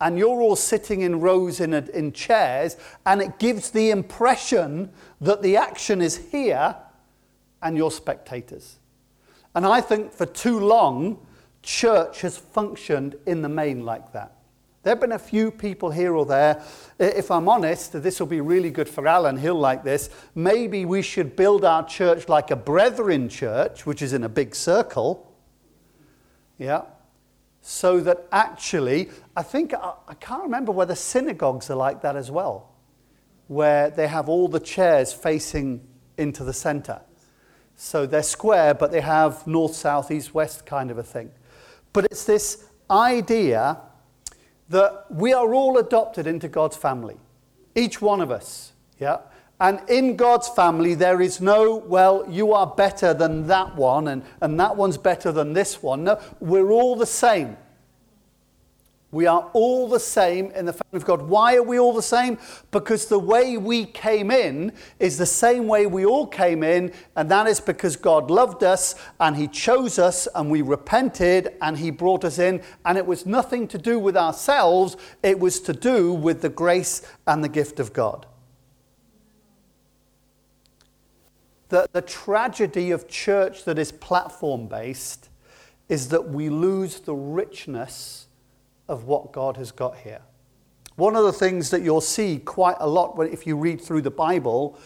and 0.00 0.18
you're 0.18 0.40
all 0.40 0.56
sitting 0.56 1.02
in 1.02 1.20
rows 1.20 1.60
in, 1.60 1.74
a, 1.74 1.84
in 1.92 2.12
chairs, 2.12 2.76
and 3.06 3.20
it 3.20 3.38
gives 3.38 3.70
the 3.70 3.90
impression 3.90 4.90
that 5.20 5.42
the 5.42 5.56
action 5.56 6.00
is 6.00 6.16
here 6.16 6.74
and 7.62 7.76
you're 7.76 7.90
spectators. 7.90 8.78
And 9.54 9.66
I 9.66 9.80
think 9.80 10.12
for 10.12 10.26
too 10.26 10.58
long, 10.60 11.24
church 11.62 12.22
has 12.22 12.38
functioned 12.38 13.16
in 13.26 13.42
the 13.42 13.48
main 13.48 13.84
like 13.84 14.12
that. 14.12 14.36
There 14.82 14.92
have 14.92 15.00
been 15.00 15.12
a 15.12 15.18
few 15.18 15.50
people 15.50 15.90
here 15.90 16.14
or 16.14 16.24
there. 16.24 16.62
If 16.98 17.30
I'm 17.30 17.50
honest, 17.50 18.02
this 18.02 18.18
will 18.18 18.26
be 18.26 18.40
really 18.40 18.70
good 18.70 18.88
for 18.88 19.06
Alan. 19.06 19.36
He'll 19.36 19.54
like 19.58 19.84
this. 19.84 20.08
Maybe 20.34 20.86
we 20.86 21.02
should 21.02 21.36
build 21.36 21.66
our 21.66 21.86
church 21.86 22.30
like 22.30 22.50
a 22.50 22.56
brethren 22.56 23.28
church, 23.28 23.84
which 23.84 24.00
is 24.00 24.14
in 24.14 24.24
a 24.24 24.28
big 24.28 24.54
circle. 24.54 25.30
Yeah. 26.56 26.82
So 27.62 28.00
that 28.00 28.26
actually, 28.32 29.10
I 29.36 29.42
think, 29.42 29.74
I 29.74 30.14
can't 30.14 30.42
remember 30.42 30.72
whether 30.72 30.94
synagogues 30.94 31.70
are 31.70 31.76
like 31.76 32.02
that 32.02 32.16
as 32.16 32.30
well, 32.30 32.72
where 33.48 33.90
they 33.90 34.08
have 34.08 34.28
all 34.28 34.48
the 34.48 34.60
chairs 34.60 35.12
facing 35.12 35.86
into 36.16 36.42
the 36.42 36.52
center. 36.52 37.02
So 37.76 38.06
they're 38.06 38.22
square, 38.22 38.74
but 38.74 38.92
they 38.92 39.00
have 39.00 39.46
north, 39.46 39.74
south, 39.74 40.10
east, 40.10 40.34
west 40.34 40.66
kind 40.66 40.90
of 40.90 40.98
a 40.98 41.02
thing. 41.02 41.30
But 41.92 42.04
it's 42.06 42.24
this 42.24 42.64
idea 42.90 43.78
that 44.68 45.06
we 45.10 45.32
are 45.32 45.52
all 45.52 45.78
adopted 45.78 46.26
into 46.26 46.48
God's 46.48 46.76
family, 46.76 47.18
each 47.74 48.00
one 48.00 48.20
of 48.20 48.30
us. 48.30 48.72
Yeah? 48.98 49.18
And 49.60 49.80
in 49.90 50.16
God's 50.16 50.48
family, 50.48 50.94
there 50.94 51.20
is 51.20 51.40
no, 51.40 51.76
well, 51.76 52.24
you 52.28 52.54
are 52.54 52.66
better 52.66 53.12
than 53.12 53.46
that 53.48 53.76
one, 53.76 54.08
and, 54.08 54.22
and 54.40 54.58
that 54.58 54.74
one's 54.74 54.96
better 54.96 55.30
than 55.32 55.52
this 55.52 55.82
one. 55.82 56.04
No, 56.04 56.18
we're 56.40 56.70
all 56.70 56.96
the 56.96 57.06
same. 57.06 57.58
We 59.12 59.26
are 59.26 59.50
all 59.52 59.88
the 59.88 59.98
same 59.98 60.52
in 60.52 60.66
the 60.66 60.72
family 60.72 60.96
of 60.96 61.04
God. 61.04 61.22
Why 61.22 61.56
are 61.56 61.64
we 61.64 61.80
all 61.80 61.92
the 61.92 62.00
same? 62.00 62.38
Because 62.70 63.06
the 63.06 63.18
way 63.18 63.56
we 63.56 63.84
came 63.84 64.30
in 64.30 64.72
is 65.00 65.18
the 65.18 65.26
same 65.26 65.66
way 65.66 65.86
we 65.86 66.06
all 66.06 66.28
came 66.28 66.62
in, 66.62 66.92
and 67.16 67.28
that 67.30 67.48
is 67.48 67.60
because 67.60 67.96
God 67.96 68.30
loved 68.30 68.62
us 68.62 68.94
and 69.18 69.36
He 69.36 69.48
chose 69.48 69.98
us 69.98 70.28
and 70.34 70.48
we 70.48 70.62
repented 70.62 71.56
and 71.60 71.76
He 71.76 71.90
brought 71.90 72.24
us 72.24 72.38
in. 72.38 72.62
And 72.84 72.96
it 72.96 73.04
was 73.04 73.26
nothing 73.26 73.66
to 73.68 73.78
do 73.78 73.98
with 73.98 74.16
ourselves, 74.16 74.96
it 75.24 75.40
was 75.40 75.60
to 75.62 75.72
do 75.72 76.14
with 76.14 76.40
the 76.40 76.48
grace 76.48 77.02
and 77.26 77.42
the 77.42 77.48
gift 77.48 77.80
of 77.80 77.92
God. 77.92 78.26
The, 81.70 81.88
the 81.92 82.02
tragedy 82.02 82.90
of 82.90 83.08
church 83.08 83.64
that 83.64 83.78
is 83.78 83.90
platform 83.92 84.66
based 84.66 85.28
is 85.88 86.08
that 86.08 86.28
we 86.28 86.50
lose 86.50 87.00
the 87.00 87.14
richness 87.14 88.26
of 88.88 89.04
what 89.04 89.32
God 89.32 89.56
has 89.56 89.72
got 89.72 89.96
here. 89.96 90.20
One 90.96 91.16
of 91.16 91.24
the 91.24 91.32
things 91.32 91.70
that 91.70 91.82
you'll 91.82 92.00
see 92.00 92.38
quite 92.38 92.76
a 92.78 92.88
lot 92.88 93.18
if 93.20 93.46
you 93.46 93.56
read 93.56 93.80
through 93.80 94.02
the 94.02 94.10
Bible 94.10 94.78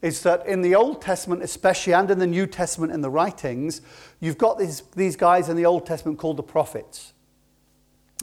is 0.00 0.22
that 0.22 0.46
in 0.46 0.62
the 0.62 0.74
Old 0.74 1.02
Testament, 1.02 1.42
especially, 1.42 1.92
and 1.92 2.10
in 2.10 2.18
the 2.18 2.26
New 2.26 2.46
Testament 2.46 2.92
in 2.92 3.00
the 3.00 3.10
writings, 3.10 3.80
you've 4.20 4.38
got 4.38 4.58
these, 4.58 4.82
these 4.94 5.16
guys 5.16 5.48
in 5.48 5.56
the 5.56 5.66
Old 5.66 5.86
Testament 5.86 6.18
called 6.18 6.36
the 6.36 6.42
prophets. 6.42 7.12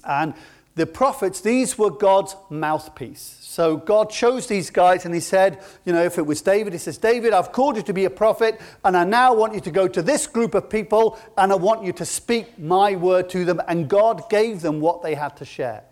And 0.04 0.34
the 0.76 0.86
prophets, 0.86 1.40
these 1.40 1.78
were 1.78 1.90
God's 1.90 2.36
mouthpiece. 2.50 3.38
So 3.42 3.78
God 3.78 4.10
chose 4.10 4.48
these 4.48 4.70
guys 4.70 5.06
and 5.06 5.14
he 5.14 5.22
said, 5.22 5.64
you 5.86 5.94
know, 5.94 6.04
if 6.04 6.18
it 6.18 6.26
was 6.26 6.42
David, 6.42 6.74
he 6.74 6.80
says, 6.80 6.98
David, 6.98 7.32
I've 7.32 7.54
called 7.54 7.78
you 7.78 7.84
to 7.84 7.94
be 7.94 8.04
a 8.04 8.10
prophet 8.10 8.60
and 8.84 8.98
I 8.98 9.06
now 9.06 9.34
want 9.34 9.54
you 9.54 9.62
to 9.62 9.72
go 9.72 9.88
to 9.88 10.02
this 10.02 10.28
group 10.28 10.54
of 10.54 10.70
people 10.70 11.18
and 11.38 11.54
I 11.54 11.56
want 11.56 11.86
you 11.86 11.94
to 11.94 12.06
speak 12.06 12.60
my 12.60 12.98
word 12.98 13.30
to 13.30 13.46
them. 13.46 13.62
And 13.70 13.90
God 13.90 14.30
gave 14.30 14.62
them 14.62 14.82
what 14.82 15.02
they 15.02 15.16
had 15.16 15.38
to 15.38 15.46
share. 15.46 15.84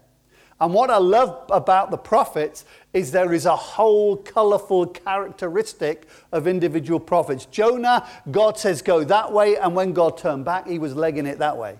And 0.59 0.73
what 0.73 0.89
I 0.89 0.97
love 0.97 1.45
about 1.49 1.89
the 1.89 1.97
prophets 1.97 2.65
is 2.91 3.11
there 3.11 3.33
is 3.33 3.45
a 3.45 3.55
whole 3.55 4.17
colorful 4.17 4.87
characteristic 4.87 6.07
of 6.33 6.45
individual 6.47 6.99
prophets. 6.99 7.45
Jonah, 7.45 8.07
God 8.29 8.57
says, 8.57 8.81
go 8.81 9.05
that 9.05 9.31
way. 9.31 9.55
And 9.55 9.75
when 9.75 9.93
God 9.93 10.17
turned 10.17 10.43
back, 10.43 10.67
he 10.67 10.79
was 10.79 10.95
legging 10.95 11.25
it 11.25 11.39
that 11.39 11.57
way. 11.57 11.79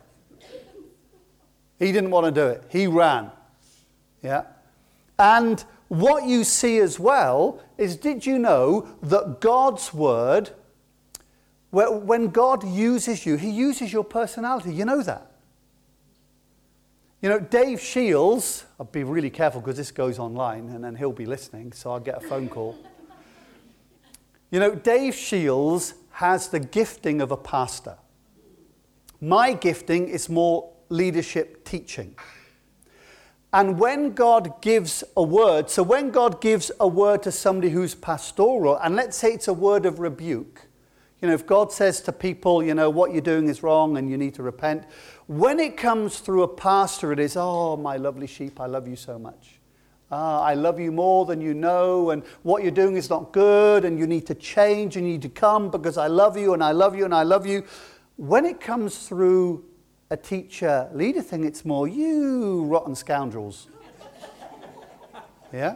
He 1.83 1.91
didn't 1.91 2.11
want 2.11 2.25
to 2.25 2.31
do 2.31 2.47
it. 2.47 2.63
He 2.69 2.87
ran. 2.87 3.31
Yeah. 4.21 4.43
And 5.19 5.63
what 5.89 6.25
you 6.25 6.43
see 6.43 6.79
as 6.79 6.99
well 6.99 7.61
is 7.77 7.95
did 7.95 8.25
you 8.25 8.39
know 8.39 8.87
that 9.01 9.41
God's 9.41 9.93
word, 9.93 10.51
when 11.71 12.29
God 12.29 12.67
uses 12.67 13.25
you, 13.25 13.35
he 13.35 13.49
uses 13.49 13.91
your 13.91 14.03
personality. 14.03 14.73
You 14.73 14.85
know 14.85 15.03
that. 15.03 15.29
You 17.21 17.29
know, 17.29 17.39
Dave 17.39 17.79
Shields, 17.79 18.65
I'll 18.79 18.85
be 18.85 19.03
really 19.03 19.29
careful 19.29 19.61
because 19.61 19.77
this 19.77 19.91
goes 19.91 20.19
online 20.19 20.69
and 20.69 20.83
then 20.83 20.95
he'll 20.95 21.11
be 21.11 21.25
listening, 21.25 21.71
so 21.71 21.91
I'll 21.91 21.99
get 21.99 22.17
a 22.23 22.27
phone 22.27 22.49
call. 22.49 22.77
You 24.51 24.59
know, 24.59 24.75
Dave 24.75 25.15
Shields 25.15 25.93
has 26.11 26.49
the 26.49 26.59
gifting 26.59 27.21
of 27.21 27.31
a 27.31 27.37
pastor. 27.37 27.95
My 29.21 29.53
gifting 29.53 30.09
is 30.09 30.27
more 30.27 30.72
leadership 30.93 31.65
teaching. 31.65 32.15
And 33.51 33.77
when 33.79 34.13
God 34.13 34.61
gives 34.61 35.03
a 35.15 35.23
word, 35.23 35.69
so 35.69 35.83
when 35.83 36.09
God 36.09 36.41
gives 36.41 36.71
a 36.79 36.87
word 36.87 37.21
to 37.23 37.31
somebody 37.31 37.69
who's 37.69 37.93
pastoral, 37.93 38.77
and 38.77 38.95
let's 38.95 39.17
say 39.17 39.33
it's 39.33 39.47
a 39.47 39.53
word 39.53 39.85
of 39.85 39.99
rebuke, 39.99 40.61
you 41.21 41.27
know, 41.27 41.33
if 41.33 41.45
God 41.45 41.71
says 41.71 42.01
to 42.01 42.11
people, 42.11 42.63
you 42.63 42.73
know, 42.73 42.89
what 42.89 43.11
you're 43.11 43.21
doing 43.21 43.47
is 43.47 43.63
wrong 43.63 43.97
and 43.97 44.09
you 44.09 44.17
need 44.17 44.33
to 44.35 44.43
repent, 44.43 44.85
when 45.27 45.59
it 45.59 45.77
comes 45.77 46.19
through 46.19 46.43
a 46.43 46.47
pastor, 46.47 47.11
it 47.11 47.19
is, 47.19 47.37
oh, 47.37 47.77
my 47.77 47.95
lovely 47.95 48.27
sheep, 48.27 48.59
I 48.59 48.65
love 48.65 48.87
you 48.87 48.95
so 48.95 49.17
much. 49.19 49.59
Ah, 50.11 50.41
I 50.41 50.53
love 50.53 50.79
you 50.79 50.91
more 50.91 51.25
than 51.25 51.39
you 51.39 51.53
know, 51.53 52.09
and 52.09 52.23
what 52.43 52.61
you're 52.61 52.71
doing 52.71 52.97
is 52.97 53.09
not 53.09 53.31
good, 53.31 53.85
and 53.85 53.97
you 53.97 54.05
need 54.05 54.27
to 54.27 54.35
change, 54.35 54.97
and 54.97 55.05
you 55.05 55.13
need 55.13 55.21
to 55.21 55.29
come 55.29 55.69
because 55.69 55.97
I 55.97 56.07
love 56.07 56.37
you, 56.37 56.53
and 56.53 56.63
I 56.63 56.71
love 56.71 56.95
you, 56.95 57.05
and 57.05 57.15
I 57.15 57.23
love 57.23 57.47
you. 57.47 57.63
When 58.17 58.45
it 58.45 58.59
comes 58.59 59.07
through 59.07 59.63
a 60.13 60.17
teacher 60.17 60.87
leader 60.93 61.23
thing, 61.23 61.43
it's 61.43 61.65
more 61.65 61.87
you 61.87 62.65
rotten 62.65 62.93
scoundrels. 62.93 63.67
yeah? 65.51 65.75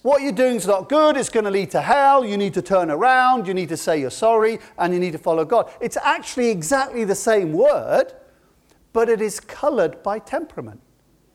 What 0.00 0.22
you're 0.22 0.32
doing 0.32 0.56
is 0.56 0.66
not 0.66 0.88
good, 0.88 1.18
it's 1.18 1.28
going 1.28 1.44
to 1.44 1.50
lead 1.50 1.70
to 1.72 1.82
hell, 1.82 2.24
you 2.24 2.38
need 2.38 2.54
to 2.54 2.62
turn 2.62 2.90
around, 2.90 3.46
you 3.46 3.52
need 3.52 3.68
to 3.68 3.76
say 3.76 4.00
you're 4.00 4.10
sorry, 4.10 4.58
and 4.78 4.94
you 4.94 4.98
need 4.98 5.12
to 5.12 5.18
follow 5.18 5.44
God. 5.44 5.70
It's 5.82 5.98
actually 5.98 6.48
exactly 6.48 7.04
the 7.04 7.14
same 7.14 7.52
word, 7.52 8.14
but 8.94 9.10
it 9.10 9.20
is 9.20 9.38
colored 9.38 10.02
by 10.02 10.18
temperament. 10.18 10.80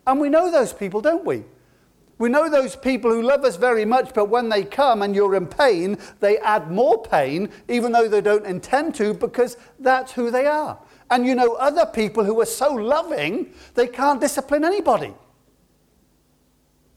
And 0.07 0.19
we 0.19 0.29
know 0.29 0.51
those 0.51 0.73
people, 0.73 1.01
don't 1.01 1.23
we? 1.23 1.43
We 2.17 2.29
know 2.29 2.49
those 2.49 2.75
people 2.75 3.11
who 3.11 3.21
love 3.21 3.45
us 3.45 3.57
very 3.57 3.85
much, 3.85 4.11
but 4.15 4.25
when 4.25 4.49
they 4.49 4.63
come 4.63 5.03
and 5.03 5.15
you're 5.15 5.35
in 5.35 5.45
pain, 5.45 5.99
they 6.19 6.39
add 6.39 6.71
more 6.71 6.99
pain, 7.03 7.49
even 7.69 7.91
though 7.91 8.07
they 8.07 8.21
don't 8.21 8.45
intend 8.47 8.95
to, 8.95 9.13
because 9.13 9.55
that's 9.79 10.13
who 10.13 10.31
they 10.31 10.47
are. 10.47 10.79
And 11.09 11.25
you 11.25 11.35
know 11.35 11.53
other 11.53 11.85
people 11.85 12.23
who 12.23 12.39
are 12.41 12.45
so 12.45 12.73
loving, 12.73 13.53
they 13.75 13.87
can't 13.87 14.19
discipline 14.19 14.63
anybody. 14.63 15.13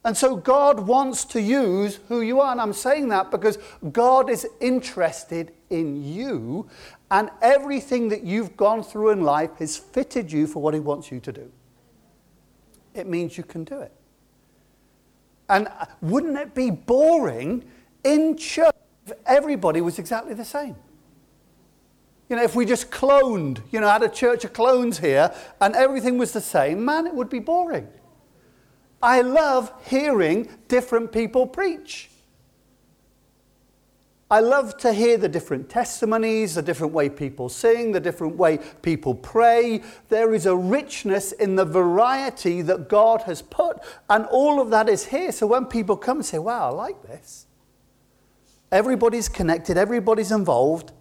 And 0.04 0.16
so 0.16 0.34
God 0.34 0.80
wants 0.80 1.24
to 1.26 1.40
use 1.40 2.00
who 2.08 2.22
you 2.22 2.40
are. 2.40 2.52
And 2.52 2.60
I'm 2.60 2.72
saying 2.72 3.08
that 3.08 3.30
because 3.30 3.58
God 3.92 4.30
is 4.30 4.46
interested 4.60 5.52
in 5.68 6.02
you, 6.02 6.68
and 7.10 7.30
everything 7.42 8.08
that 8.08 8.22
you've 8.24 8.56
gone 8.56 8.82
through 8.82 9.10
in 9.10 9.22
life 9.22 9.56
has 9.58 9.76
fitted 9.76 10.32
you 10.32 10.46
for 10.46 10.62
what 10.62 10.74
He 10.74 10.80
wants 10.80 11.10
you 11.10 11.20
to 11.20 11.32
do. 11.32 11.52
It 12.94 13.06
means 13.06 13.36
you 13.36 13.44
can 13.44 13.64
do 13.64 13.80
it. 13.80 13.92
And 15.48 15.68
uh, 15.68 15.86
wouldn't 16.00 16.38
it 16.38 16.54
be 16.54 16.70
boring 16.70 17.64
in 18.04 18.36
church 18.36 18.74
if 19.06 19.12
everybody 19.26 19.80
was 19.80 19.98
exactly 19.98 20.34
the 20.34 20.44
same? 20.44 20.76
You 22.30 22.36
know, 22.36 22.44
if 22.44 22.54
we 22.54 22.64
just 22.64 22.92
cloned, 22.92 23.60
you 23.72 23.80
know, 23.80 23.88
had 23.88 24.04
a 24.04 24.08
church 24.08 24.44
of 24.44 24.52
clones 24.52 25.00
here 25.00 25.34
and 25.60 25.74
everything 25.74 26.16
was 26.16 26.32
the 26.32 26.40
same, 26.40 26.84
man, 26.84 27.08
it 27.08 27.14
would 27.14 27.28
be 27.28 27.40
boring. 27.40 27.88
I 29.02 29.22
love 29.22 29.72
hearing 29.86 30.48
different 30.68 31.10
people 31.10 31.48
preach. 31.48 32.08
I 34.30 34.38
love 34.38 34.76
to 34.78 34.92
hear 34.92 35.16
the 35.16 35.28
different 35.28 35.68
testimonies, 35.68 36.54
the 36.54 36.62
different 36.62 36.92
way 36.92 37.08
people 37.08 37.48
sing, 37.48 37.90
the 37.90 37.98
different 37.98 38.36
way 38.36 38.58
people 38.80 39.12
pray. 39.12 39.82
There 40.08 40.32
is 40.32 40.46
a 40.46 40.54
richness 40.54 41.32
in 41.32 41.56
the 41.56 41.64
variety 41.64 42.62
that 42.62 42.88
God 42.88 43.22
has 43.22 43.42
put, 43.42 43.78
and 44.08 44.24
all 44.26 44.60
of 44.60 44.70
that 44.70 44.88
is 44.88 45.06
here. 45.06 45.32
So 45.32 45.48
when 45.48 45.64
people 45.64 45.96
come 45.96 46.18
and 46.18 46.26
say, 46.26 46.38
Wow, 46.38 46.70
I 46.70 46.72
like 46.74 47.02
this, 47.02 47.46
everybody's 48.70 49.28
connected, 49.28 49.76
everybody's 49.76 50.30
involved, 50.30 50.92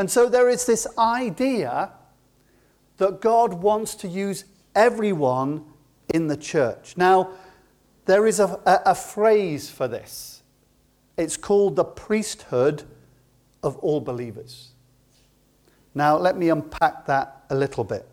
and 0.00 0.10
so 0.10 0.30
there 0.30 0.48
is 0.48 0.64
this 0.64 0.86
idea 0.96 1.90
that 2.96 3.20
God 3.20 3.52
wants 3.52 3.94
to 3.96 4.08
use 4.08 4.46
everyone 4.74 5.62
in 6.14 6.26
the 6.26 6.38
church. 6.38 6.94
Now, 6.96 7.32
there 8.06 8.26
is 8.26 8.40
a, 8.40 8.58
a, 8.64 8.80
a 8.86 8.94
phrase 8.94 9.68
for 9.68 9.88
this. 9.88 10.42
It's 11.18 11.36
called 11.36 11.76
the 11.76 11.84
priesthood 11.84 12.84
of 13.62 13.76
all 13.80 14.00
believers. 14.00 14.70
Now, 15.94 16.16
let 16.16 16.34
me 16.34 16.48
unpack 16.48 17.04
that 17.04 17.44
a 17.50 17.54
little 17.54 17.84
bit. 17.84 18.08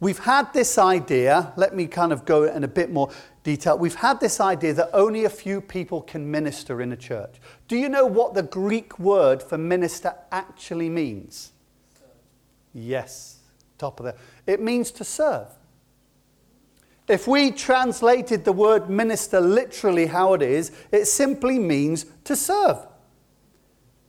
We've 0.00 0.18
had 0.18 0.52
this 0.52 0.76
idea, 0.76 1.52
let 1.56 1.74
me 1.74 1.86
kind 1.86 2.12
of 2.12 2.24
go 2.24 2.44
in 2.44 2.64
a 2.64 2.68
bit 2.68 2.92
more 2.92 3.10
detail. 3.42 3.78
We've 3.78 3.94
had 3.94 4.20
this 4.20 4.40
idea 4.40 4.74
that 4.74 4.90
only 4.92 5.24
a 5.24 5.30
few 5.30 5.60
people 5.60 6.02
can 6.02 6.30
minister 6.30 6.82
in 6.82 6.92
a 6.92 6.96
church. 6.96 7.36
Do 7.68 7.76
you 7.76 7.88
know 7.88 8.04
what 8.04 8.34
the 8.34 8.42
Greek 8.42 8.98
word 8.98 9.42
for 9.42 9.56
minister 9.56 10.14
actually 10.32 10.90
means? 10.90 11.52
Yes, 12.72 13.38
top 13.78 14.00
of 14.00 14.06
that. 14.06 14.16
It 14.46 14.60
means 14.60 14.90
to 14.92 15.04
serve. 15.04 15.48
If 17.06 17.28
we 17.28 17.50
translated 17.50 18.44
the 18.44 18.52
word 18.52 18.88
minister 18.88 19.40
literally 19.40 20.06
how 20.06 20.32
it 20.34 20.42
is, 20.42 20.72
it 20.90 21.04
simply 21.06 21.58
means 21.58 22.06
to 22.24 22.34
serve. 22.34 22.78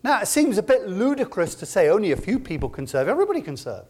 Now, 0.01 0.21
it 0.21 0.27
seems 0.27 0.57
a 0.57 0.63
bit 0.63 0.87
ludicrous 0.87 1.55
to 1.55 1.65
say 1.65 1.89
only 1.89 2.11
a 2.11 2.17
few 2.17 2.39
people 2.39 2.69
can 2.69 2.87
serve. 2.87 3.07
Everybody 3.07 3.41
can 3.41 3.57
serve. 3.57 3.85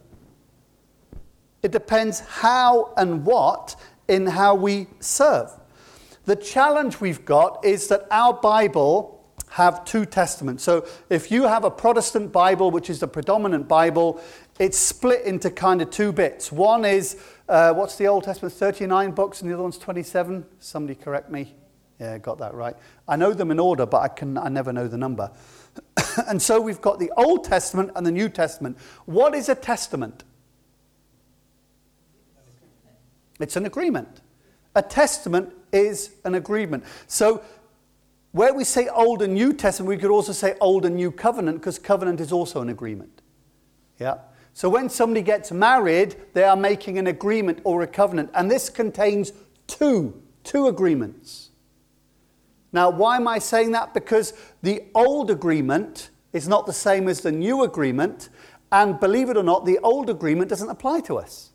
It 1.65 1.71
depends 1.71 2.19
how 2.19 2.93
and 2.95 3.25
what 3.25 3.75
in 4.07 4.27
how 4.27 4.53
we 4.53 4.85
serve. 4.99 5.49
The 6.25 6.35
challenge 6.35 7.01
we've 7.01 7.25
got 7.25 7.65
is 7.65 7.87
that 7.87 8.05
our 8.11 8.33
Bible 8.33 9.25
have 9.49 9.83
two 9.83 10.05
testaments. 10.05 10.63
So 10.63 10.85
if 11.09 11.31
you 11.31 11.47
have 11.47 11.63
a 11.63 11.71
Protestant 11.71 12.31
Bible, 12.31 12.69
which 12.69 12.91
is 12.91 12.99
the 12.99 13.07
predominant 13.07 13.67
Bible, 13.67 14.21
it's 14.59 14.77
split 14.77 15.23
into 15.23 15.49
kind 15.49 15.81
of 15.81 15.89
two 15.89 16.11
bits. 16.11 16.51
One 16.51 16.85
is, 16.85 17.17
uh, 17.49 17.73
what's 17.73 17.95
the 17.95 18.05
Old 18.05 18.25
Testament? 18.25 18.53
39 18.53 19.09
books, 19.13 19.41
and 19.41 19.49
the 19.49 19.55
other 19.55 19.63
one's 19.63 19.79
27. 19.79 20.45
Somebody 20.59 20.93
correct 20.93 21.31
me. 21.31 21.55
Yeah, 21.99 22.19
got 22.19 22.37
that 22.37 22.53
right. 22.53 22.75
I 23.07 23.15
know 23.15 23.33
them 23.33 23.49
in 23.49 23.57
order, 23.57 23.87
but 23.87 24.03
I, 24.03 24.09
can, 24.09 24.37
I 24.37 24.49
never 24.49 24.71
know 24.71 24.87
the 24.87 24.99
number. 24.99 25.31
and 26.27 26.39
so 26.39 26.61
we've 26.61 26.81
got 26.81 26.99
the 26.99 27.11
Old 27.17 27.43
Testament 27.43 27.89
and 27.95 28.05
the 28.05 28.11
New 28.11 28.29
Testament. 28.29 28.77
What 29.05 29.33
is 29.33 29.49
a 29.49 29.55
testament? 29.55 30.25
It's 33.39 33.55
an 33.55 33.65
agreement. 33.65 34.21
A 34.75 34.81
testament 34.81 35.53
is 35.71 36.11
an 36.23 36.35
agreement. 36.35 36.83
So, 37.07 37.41
where 38.31 38.53
we 38.53 38.65
say 38.65 38.89
Old 38.89 39.21
and 39.21 39.33
New 39.33 39.53
Testament, 39.53 39.87
we 39.87 39.97
could 39.97 40.11
also 40.11 40.33
say 40.33 40.55
Old 40.59 40.85
and 40.85 40.95
New 40.95 41.11
Covenant 41.11 41.59
because 41.59 41.79
covenant 41.79 42.19
is 42.19 42.33
also 42.33 42.61
an 42.61 42.69
agreement. 42.69 43.21
Yeah? 43.97 44.17
So, 44.53 44.69
when 44.69 44.89
somebody 44.89 45.21
gets 45.21 45.51
married, 45.51 46.15
they 46.33 46.43
are 46.43 46.55
making 46.57 46.97
an 46.97 47.07
agreement 47.07 47.59
or 47.63 47.81
a 47.81 47.87
covenant. 47.87 48.31
And 48.33 48.51
this 48.51 48.69
contains 48.69 49.31
two, 49.67 50.21
two 50.43 50.67
agreements. 50.67 51.49
Now, 52.71 52.89
why 52.89 53.15
am 53.15 53.27
I 53.27 53.39
saying 53.39 53.71
that? 53.71 53.93
Because 53.93 54.33
the 54.61 54.83
old 54.93 55.31
agreement 55.31 56.09
is 56.33 56.47
not 56.49 56.65
the 56.65 56.73
same 56.73 57.07
as 57.07 57.21
the 57.21 57.31
new 57.31 57.63
agreement. 57.63 58.27
And 58.69 58.99
believe 58.99 59.29
it 59.29 59.37
or 59.37 59.43
not, 59.43 59.65
the 59.65 59.79
old 59.79 60.09
agreement 60.09 60.49
doesn't 60.49 60.69
apply 60.69 60.99
to 61.01 61.17
us. 61.17 61.51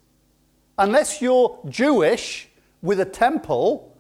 Unless 0.80 1.20
you're 1.20 1.58
Jewish 1.68 2.48
with 2.80 3.00
a 3.00 3.04
temple, 3.04 3.94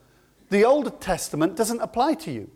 the 0.48 0.64
Old 0.64 0.98
Testament 0.98 1.54
doesn't 1.54 1.82
apply 1.82 2.14
to 2.14 2.32
you. 2.32 2.50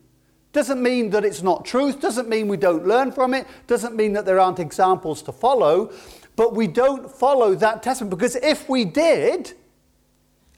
Doesn't 0.54 0.82
mean 0.82 1.10
that 1.10 1.26
it's 1.26 1.42
not 1.42 1.66
truth, 1.66 2.00
doesn't 2.00 2.26
mean 2.26 2.48
we 2.48 2.56
don't 2.56 2.86
learn 2.86 3.12
from 3.12 3.34
it, 3.34 3.46
doesn't 3.66 3.94
mean 3.94 4.14
that 4.14 4.24
there 4.24 4.40
aren't 4.40 4.60
examples 4.60 5.20
to 5.24 5.32
follow, 5.32 5.92
but 6.36 6.54
we 6.54 6.66
don't 6.66 7.10
follow 7.10 7.54
that 7.56 7.82
testament 7.82 8.08
because 8.08 8.34
if 8.36 8.66
we 8.66 8.86
did, 8.86 9.52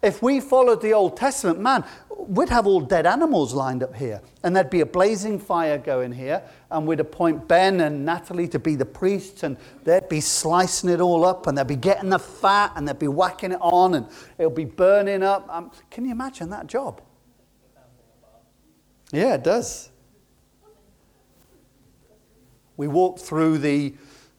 if 0.06 0.22
we 0.22 0.40
followed 0.40 0.80
the 0.80 0.92
Old 0.92 1.16
Testament, 1.16 1.58
man, 1.58 1.84
we'd 2.16 2.48
have 2.48 2.66
all 2.66 2.80
dead 2.80 3.06
animals 3.06 3.52
lined 3.52 3.82
up 3.82 3.94
here. 3.94 4.22
And 4.44 4.54
there'd 4.54 4.70
be 4.70 4.80
a 4.80 4.86
blazing 4.86 5.38
fire 5.40 5.78
going 5.78 6.12
here. 6.12 6.42
And 6.70 6.86
we'd 6.86 7.00
appoint 7.00 7.48
Ben 7.48 7.80
and 7.80 8.04
Natalie 8.04 8.46
to 8.48 8.60
be 8.60 8.76
the 8.76 8.86
priests. 8.86 9.42
And 9.42 9.56
they'd 9.82 10.08
be 10.08 10.20
slicing 10.20 10.90
it 10.90 11.00
all 11.00 11.24
up. 11.24 11.48
And 11.48 11.58
they'd 11.58 11.66
be 11.66 11.74
getting 11.74 12.10
the 12.10 12.20
fat. 12.20 12.72
And 12.76 12.86
they'd 12.86 12.98
be 12.98 13.08
whacking 13.08 13.50
it 13.52 13.58
on. 13.60 13.94
And 13.94 14.06
it'll 14.38 14.50
be 14.50 14.64
burning 14.64 15.24
up. 15.24 15.48
Um, 15.50 15.72
can 15.90 16.04
you 16.04 16.12
imagine 16.12 16.50
that 16.50 16.68
job? 16.68 17.02
Yeah, 19.12 19.34
it 19.34 19.42
does. 19.42 19.90
We 22.76 22.86
walked 22.86 23.20
through 23.20 23.58
the 23.58 23.94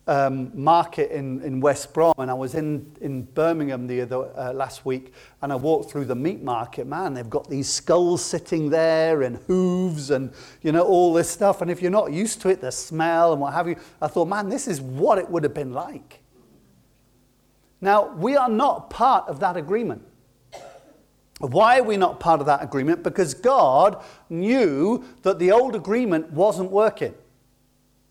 um, 0.07 0.51
market 0.53 1.11
in, 1.11 1.41
in 1.41 1.59
West 1.59 1.93
Brom, 1.93 2.13
and 2.17 2.31
I 2.31 2.33
was 2.33 2.55
in, 2.55 2.95
in 3.01 3.23
Birmingham 3.23 3.87
the 3.87 4.01
other, 4.01 4.37
uh, 4.37 4.53
last 4.53 4.85
week, 4.85 5.13
and 5.41 5.51
I 5.51 5.55
walked 5.55 5.91
through 5.91 6.05
the 6.05 6.15
meat 6.15 6.41
market. 6.41 6.87
Man, 6.87 7.13
they've 7.13 7.29
got 7.29 7.49
these 7.49 7.69
skulls 7.69 8.23
sitting 8.23 8.69
there, 8.69 9.23
and 9.23 9.37
hooves, 9.47 10.11
and 10.11 10.31
you 10.61 10.71
know 10.71 10.83
all 10.83 11.13
this 11.13 11.29
stuff. 11.29 11.61
And 11.61 11.69
if 11.69 11.81
you're 11.81 11.91
not 11.91 12.11
used 12.11 12.41
to 12.41 12.49
it, 12.49 12.61
the 12.61 12.71
smell 12.71 13.33
and 13.33 13.41
what 13.41 13.53
have 13.53 13.67
you, 13.67 13.75
I 14.01 14.07
thought, 14.07 14.27
man, 14.27 14.49
this 14.49 14.67
is 14.67 14.81
what 14.81 15.17
it 15.17 15.29
would 15.29 15.43
have 15.43 15.53
been 15.53 15.73
like. 15.73 16.21
Now 17.81 18.13
we 18.13 18.35
are 18.35 18.49
not 18.49 18.89
part 18.89 19.27
of 19.27 19.39
that 19.41 19.57
agreement. 19.57 20.03
Why 21.39 21.79
are 21.79 21.83
we 21.83 21.97
not 21.97 22.19
part 22.19 22.39
of 22.39 22.47
that 22.47 22.63
agreement? 22.63 23.03
Because 23.03 23.35
God 23.35 24.03
knew 24.29 25.03
that 25.21 25.37
the 25.37 25.51
old 25.51 25.75
agreement 25.75 26.31
wasn't 26.31 26.71
working. 26.71 27.13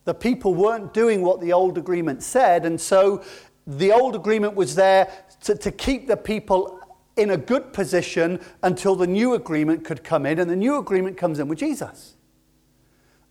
The 0.07 0.15
people 0.15 0.55
weren't 0.55 0.95
doing 0.95 1.21
what 1.21 1.41
the 1.41 1.53
old 1.53 1.77
agreement 1.77 2.23
said, 2.23 2.65
and 2.65 2.81
so 2.81 3.23
the 3.67 3.91
old 3.91 4.15
agreement 4.15 4.55
was 4.55 4.77
there 4.77 5.13
to, 5.43 5.57
to 5.57 5.73
keep 5.73 6.07
the 6.07 6.17
people 6.17 6.81
in 7.17 7.31
a 7.31 7.37
good 7.37 7.73
position 7.73 8.39
until 8.63 8.95
the 8.95 9.07
new 9.07 9.35
agreement 9.35 9.85
could 9.85 10.05
come 10.05 10.25
in, 10.25 10.39
and 10.39 10.49
the 10.49 10.57
new 10.57 10.79
agreement 10.79 11.17
comes 11.17 11.41
in 11.41 11.49
with 11.49 11.59
Jesus. 11.59 12.15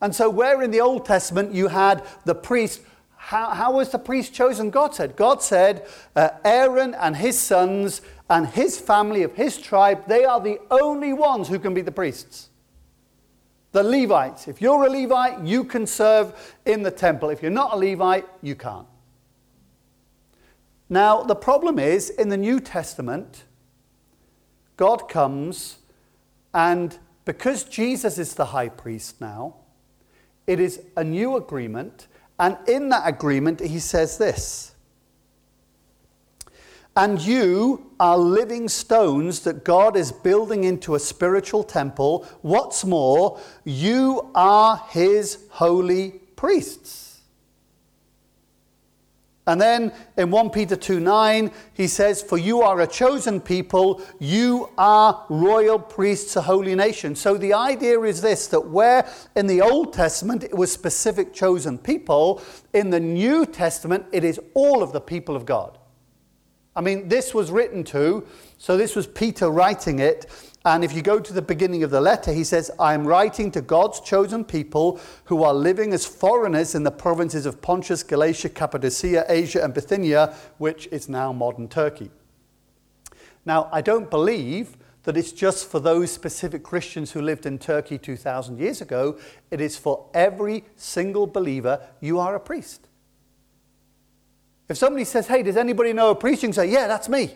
And 0.01 0.13
so, 0.13 0.29
where 0.29 0.61
in 0.61 0.71
the 0.71 0.81
Old 0.81 1.05
Testament 1.05 1.53
you 1.53 1.69
had 1.69 2.03
the 2.25 2.35
priest, 2.35 2.81
how, 3.15 3.51
how 3.51 3.71
was 3.71 3.89
the 3.91 3.97
priest 3.97 4.33
chosen? 4.33 4.69
God 4.69 4.93
said. 4.93 5.15
God 5.15 5.41
said, 5.41 5.87
uh, 6.13 6.29
Aaron 6.43 6.93
and 6.95 7.15
his 7.15 7.39
sons 7.39 8.01
and 8.29 8.47
his 8.47 8.77
family 8.77 9.23
of 9.23 9.33
his 9.35 9.57
tribe, 9.57 10.07
they 10.07 10.25
are 10.25 10.41
the 10.41 10.59
only 10.69 11.13
ones 11.13 11.47
who 11.47 11.57
can 11.57 11.73
be 11.73 11.81
the 11.81 11.91
priests 11.91 12.49
the 13.75 13.83
Levites. 13.83 14.47
If 14.47 14.61
you're 14.61 14.85
a 14.85 14.89
Levite, 14.89 15.41
you 15.41 15.65
can 15.65 15.85
serve 15.85 16.55
in 16.65 16.81
the 16.81 16.91
temple. 16.91 17.29
If 17.29 17.41
you're 17.41 17.51
not 17.51 17.73
a 17.73 17.75
Levite, 17.75 18.25
you 18.41 18.55
can't. 18.55 18.87
Now, 20.87 21.23
the 21.23 21.35
problem 21.35 21.77
is 21.77 22.09
in 22.09 22.29
the 22.29 22.37
New 22.37 22.61
Testament, 22.61 23.43
God 24.77 25.09
comes 25.09 25.79
and 26.53 26.97
because 27.25 27.65
Jesus 27.65 28.17
is 28.17 28.35
the 28.35 28.45
high 28.45 28.69
priest 28.69 29.19
now, 29.19 29.55
it 30.47 30.61
is 30.61 30.81
a 30.95 31.03
new 31.03 31.35
agreement. 31.35 32.07
And 32.39 32.57
in 32.69 32.87
that 32.89 33.05
agreement, 33.05 33.59
he 33.59 33.79
says 33.79 34.17
this 34.17 34.74
and 36.95 37.19
you 37.21 37.91
are 37.99 38.17
living 38.17 38.69
stones 38.69 39.41
that 39.41 39.65
God 39.65 39.97
is 39.97 40.11
building 40.11 40.63
into 40.63 40.95
a 40.95 40.99
spiritual 40.99 41.63
temple. 41.63 42.25
What's 42.41 42.85
more, 42.85 43.39
you 43.65 44.31
are 44.33 44.81
his 44.89 45.39
holy 45.49 46.11
priests. 46.35 47.05
And 49.47 49.61
then 49.61 49.91
in 50.17 50.31
1 50.31 50.49
Peter 50.49 50.75
2 50.75 50.99
9, 50.99 51.51
he 51.73 51.87
says, 51.87 52.23
For 52.23 52.37
you 52.37 52.61
are 52.61 52.81
a 52.81 52.87
chosen 52.87 53.39
people, 53.39 54.01
you 54.19 54.71
are 54.77 55.23
royal 55.29 55.77
priests, 55.77 56.35
a 56.35 56.41
holy 56.41 56.73
nation. 56.73 57.15
So 57.15 57.37
the 57.37 57.53
idea 57.53 57.99
is 58.01 58.21
this 58.21 58.47
that 58.47 58.61
where 58.61 59.07
in 59.35 59.45
the 59.45 59.61
Old 59.61 59.93
Testament 59.93 60.43
it 60.43 60.55
was 60.55 60.71
specific 60.71 61.31
chosen 61.33 61.77
people, 61.77 62.41
in 62.73 62.89
the 62.89 62.99
New 62.99 63.45
Testament 63.45 64.05
it 64.11 64.23
is 64.23 64.39
all 64.55 64.81
of 64.81 64.93
the 64.93 65.01
people 65.01 65.35
of 65.35 65.45
God. 65.45 65.77
I 66.75 66.81
mean, 66.81 67.07
this 67.07 67.33
was 67.33 67.51
written 67.51 67.83
to, 67.85 68.27
so 68.57 68.75
this 68.75 68.95
was 68.95 69.07
Peter 69.07 69.49
writing 69.49 69.99
it. 69.99 70.25
And 70.65 70.83
if 70.83 70.93
you 70.93 71.01
go 71.01 71.19
to 71.19 71.31
the 71.31 71.41
beginning 71.41 71.83
of 71.83 71.91
the 71.91 72.01
letter, 72.01 72.33
he 72.33 72.43
says, 72.43 72.71
I 72.79 72.95
am 72.95 73.07
writing 73.07 73.51
to 73.51 73.61
God's 73.61 74.01
chosen 74.01 74.43
people 74.43 74.99
who 75.25 75.43
are 75.43 75.53
living 75.53 75.93
as 75.93 76.05
foreigners 76.05 76.73
in 76.73 76.83
the 76.83 76.91
provinces 76.91 77.45
of 77.45 77.61
Pontus, 77.61 78.01
Galatia, 78.03 78.49
Cappadocia, 78.49 79.25
Asia, 79.29 79.63
and 79.63 79.73
Bithynia, 79.73 80.33
which 80.57 80.87
is 80.87 81.07
now 81.07 81.31
modern 81.31 81.67
Turkey. 81.69 82.09
Now, 83.45 83.69
I 83.71 83.81
don't 83.81 84.09
believe 84.09 84.75
that 85.03 85.15
it's 85.15 85.31
just 85.31 85.69
for 85.69 85.79
those 85.79 86.11
specific 86.11 86.63
Christians 86.63 87.11
who 87.11 87.21
lived 87.21 87.45
in 87.45 87.59
Turkey 87.59 87.99
2,000 87.99 88.59
years 88.59 88.81
ago. 88.81 89.19
It 89.51 89.61
is 89.61 89.77
for 89.77 90.09
every 90.15 90.65
single 90.75 91.27
believer. 91.27 91.79
You 92.01 92.19
are 92.19 92.35
a 92.35 92.39
priest. 92.39 92.84
If 94.67 94.77
somebody 94.77 95.05
says, 95.05 95.27
Hey, 95.27 95.43
does 95.43 95.57
anybody 95.57 95.93
know 95.93 96.11
a 96.11 96.15
priest? 96.15 96.43
You 96.43 96.49
can 96.49 96.53
say, 96.53 96.71
Yeah, 96.71 96.87
that's 96.87 97.09
me. 97.09 97.33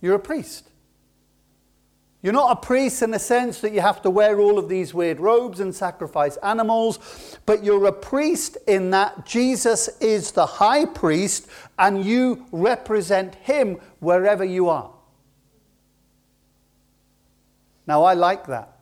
You're 0.00 0.14
a 0.14 0.20
priest. 0.20 0.68
You're 2.20 2.32
not 2.32 2.50
a 2.50 2.56
priest 2.56 3.02
in 3.02 3.12
the 3.12 3.18
sense 3.18 3.60
that 3.60 3.72
you 3.72 3.80
have 3.80 4.02
to 4.02 4.10
wear 4.10 4.40
all 4.40 4.58
of 4.58 4.68
these 4.68 4.92
weird 4.92 5.20
robes 5.20 5.60
and 5.60 5.72
sacrifice 5.72 6.36
animals, 6.38 7.38
but 7.46 7.62
you're 7.62 7.86
a 7.86 7.92
priest 7.92 8.58
in 8.66 8.90
that 8.90 9.24
Jesus 9.24 9.88
is 10.00 10.32
the 10.32 10.46
high 10.46 10.84
priest 10.84 11.46
and 11.78 12.04
you 12.04 12.44
represent 12.50 13.36
him 13.36 13.78
wherever 14.00 14.44
you 14.44 14.68
are. 14.68 14.92
Now, 17.86 18.02
I 18.02 18.14
like 18.14 18.46
that. 18.48 18.76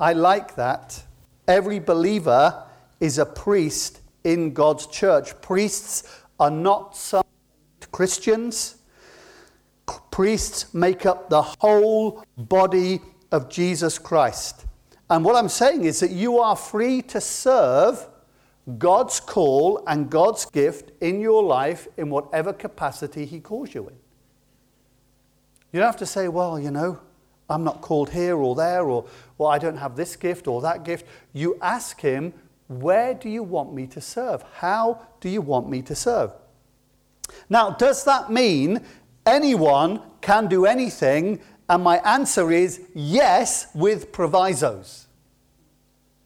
I 0.00 0.14
like 0.14 0.56
that. 0.56 1.04
Every 1.46 1.78
believer 1.78 2.64
is 2.98 3.18
a 3.18 3.24
priest 3.24 4.00
in 4.26 4.52
God's 4.52 4.88
church. 4.88 5.40
Priests 5.40 6.20
are 6.40 6.50
not 6.50 6.96
some 6.96 7.24
Christians. 7.92 8.76
Priests 10.10 10.74
make 10.74 11.06
up 11.06 11.30
the 11.30 11.42
whole 11.42 12.24
body 12.36 13.00
of 13.30 13.48
Jesus 13.48 13.98
Christ. 13.98 14.66
And 15.08 15.24
what 15.24 15.36
I'm 15.36 15.48
saying 15.48 15.84
is 15.84 16.00
that 16.00 16.10
you 16.10 16.40
are 16.40 16.56
free 16.56 17.02
to 17.02 17.20
serve 17.20 18.08
God's 18.78 19.20
call 19.20 19.84
and 19.86 20.10
God's 20.10 20.44
gift 20.44 20.90
in 21.00 21.20
your 21.20 21.44
life 21.44 21.86
in 21.96 22.10
whatever 22.10 22.52
capacity 22.52 23.24
He 23.24 23.38
calls 23.38 23.72
you 23.74 23.86
in. 23.88 23.94
You 25.72 25.80
don't 25.80 25.86
have 25.86 25.96
to 25.98 26.06
say, 26.06 26.26
well, 26.26 26.58
you 26.58 26.72
know, 26.72 26.98
I'm 27.48 27.62
not 27.62 27.80
called 27.80 28.10
here 28.10 28.36
or 28.36 28.56
there, 28.56 28.82
or, 28.82 29.04
well, 29.38 29.50
I 29.50 29.58
don't 29.58 29.76
have 29.76 29.94
this 29.94 30.16
gift 30.16 30.48
or 30.48 30.60
that 30.62 30.84
gift. 30.84 31.06
You 31.32 31.56
ask 31.62 32.00
Him, 32.00 32.32
where 32.68 33.14
do 33.14 33.28
you 33.28 33.42
want 33.42 33.72
me 33.72 33.86
to 33.88 34.00
serve? 34.00 34.42
How 34.54 35.06
do 35.20 35.28
you 35.28 35.40
want 35.40 35.68
me 35.68 35.82
to 35.82 35.94
serve? 35.94 36.32
Now, 37.48 37.70
does 37.70 38.04
that 38.04 38.30
mean 38.30 38.80
anyone 39.24 40.02
can 40.20 40.48
do 40.48 40.66
anything? 40.66 41.40
And 41.68 41.82
my 41.82 41.98
answer 41.98 42.52
is 42.52 42.80
yes, 42.94 43.68
with 43.74 44.12
provisos. 44.12 45.06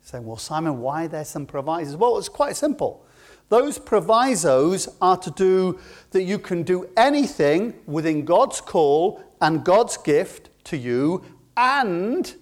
Saying, 0.03 0.26
well, 0.26 0.37
Simon, 0.37 0.81
why 0.81 1.05
are 1.05 1.09
there 1.09 1.24
some 1.24 1.46
provisos? 1.46 1.96
Well, 1.96 2.18
it's 2.18 2.29
quite 2.29 2.57
simple. 2.57 3.07
Those 3.48 3.79
provisos 3.79 4.88
are 5.00 5.16
to 5.16 5.31
do 5.31 5.79
that 6.12 6.22
you 6.22 6.38
can 6.38 6.62
do 6.62 6.88
anything 6.96 7.74
within 7.87 8.24
God's 8.24 8.61
call 8.61 9.22
and 9.40 9.64
God's 9.64 9.96
gift 9.96 10.50
to 10.64 10.76
you, 10.76 11.24
and 11.57 12.35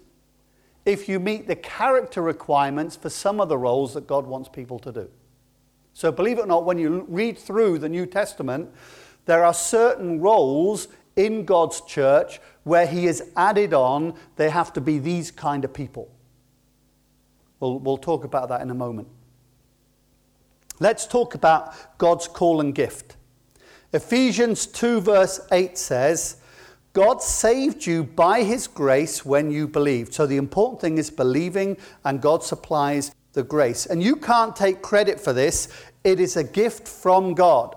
if 0.89 1.07
you 1.07 1.19
meet 1.19 1.47
the 1.47 1.55
character 1.55 2.21
requirements 2.21 2.95
for 2.95 3.09
some 3.09 3.39
of 3.39 3.47
the 3.47 3.57
roles 3.57 3.93
that 3.93 4.07
God 4.07 4.25
wants 4.25 4.49
people 4.49 4.79
to 4.79 4.91
do. 4.91 5.09
So, 5.93 6.11
believe 6.11 6.39
it 6.39 6.41
or 6.41 6.47
not, 6.47 6.65
when 6.65 6.77
you 6.77 7.05
read 7.07 7.37
through 7.37 7.77
the 7.79 7.89
New 7.89 8.05
Testament, 8.05 8.69
There 9.25 9.45
are 9.45 9.53
certain 9.53 10.19
roles 10.21 10.87
in 11.15 11.45
God's 11.45 11.81
church 11.81 12.39
where 12.63 12.87
He 12.87 13.05
has 13.05 13.21
added 13.35 13.75
on, 13.75 14.15
they 14.37 14.49
have 14.49 14.73
to 14.73 14.81
be 14.81 14.97
these 14.97 15.29
kind 15.29 15.63
of 15.63 15.71
people. 15.71 16.09
We'll, 17.59 17.77
we'll 17.77 17.97
talk 17.97 18.23
about 18.23 18.49
that 18.49 18.61
in 18.61 18.71
a 18.71 18.73
moment. 18.73 19.07
Let's 20.79 21.05
talk 21.05 21.35
about 21.35 21.97
God's 21.99 22.27
call 22.27 22.59
and 22.59 22.73
gift. 22.73 23.17
Ephesians 23.93 24.65
2, 24.65 25.01
verse 25.01 25.41
8 25.51 25.77
says, 25.77 26.37
God 26.93 27.21
saved 27.21 27.85
you 27.85 28.03
by 28.03 28.43
his 28.43 28.67
grace 28.67 29.23
when 29.23 29.51
you 29.51 29.67
believed. 29.67 30.13
So 30.13 30.25
the 30.25 30.37
important 30.37 30.81
thing 30.81 30.97
is 30.97 31.11
believing, 31.11 31.77
and 32.03 32.21
God 32.21 32.43
supplies 32.43 33.13
the 33.33 33.43
grace. 33.43 33.85
And 33.85 34.01
you 34.01 34.15
can't 34.15 34.55
take 34.55 34.81
credit 34.81 35.19
for 35.19 35.33
this, 35.33 35.67
it 36.03 36.19
is 36.19 36.35
a 36.35 36.43
gift 36.43 36.87
from 36.87 37.33
God. 37.35 37.75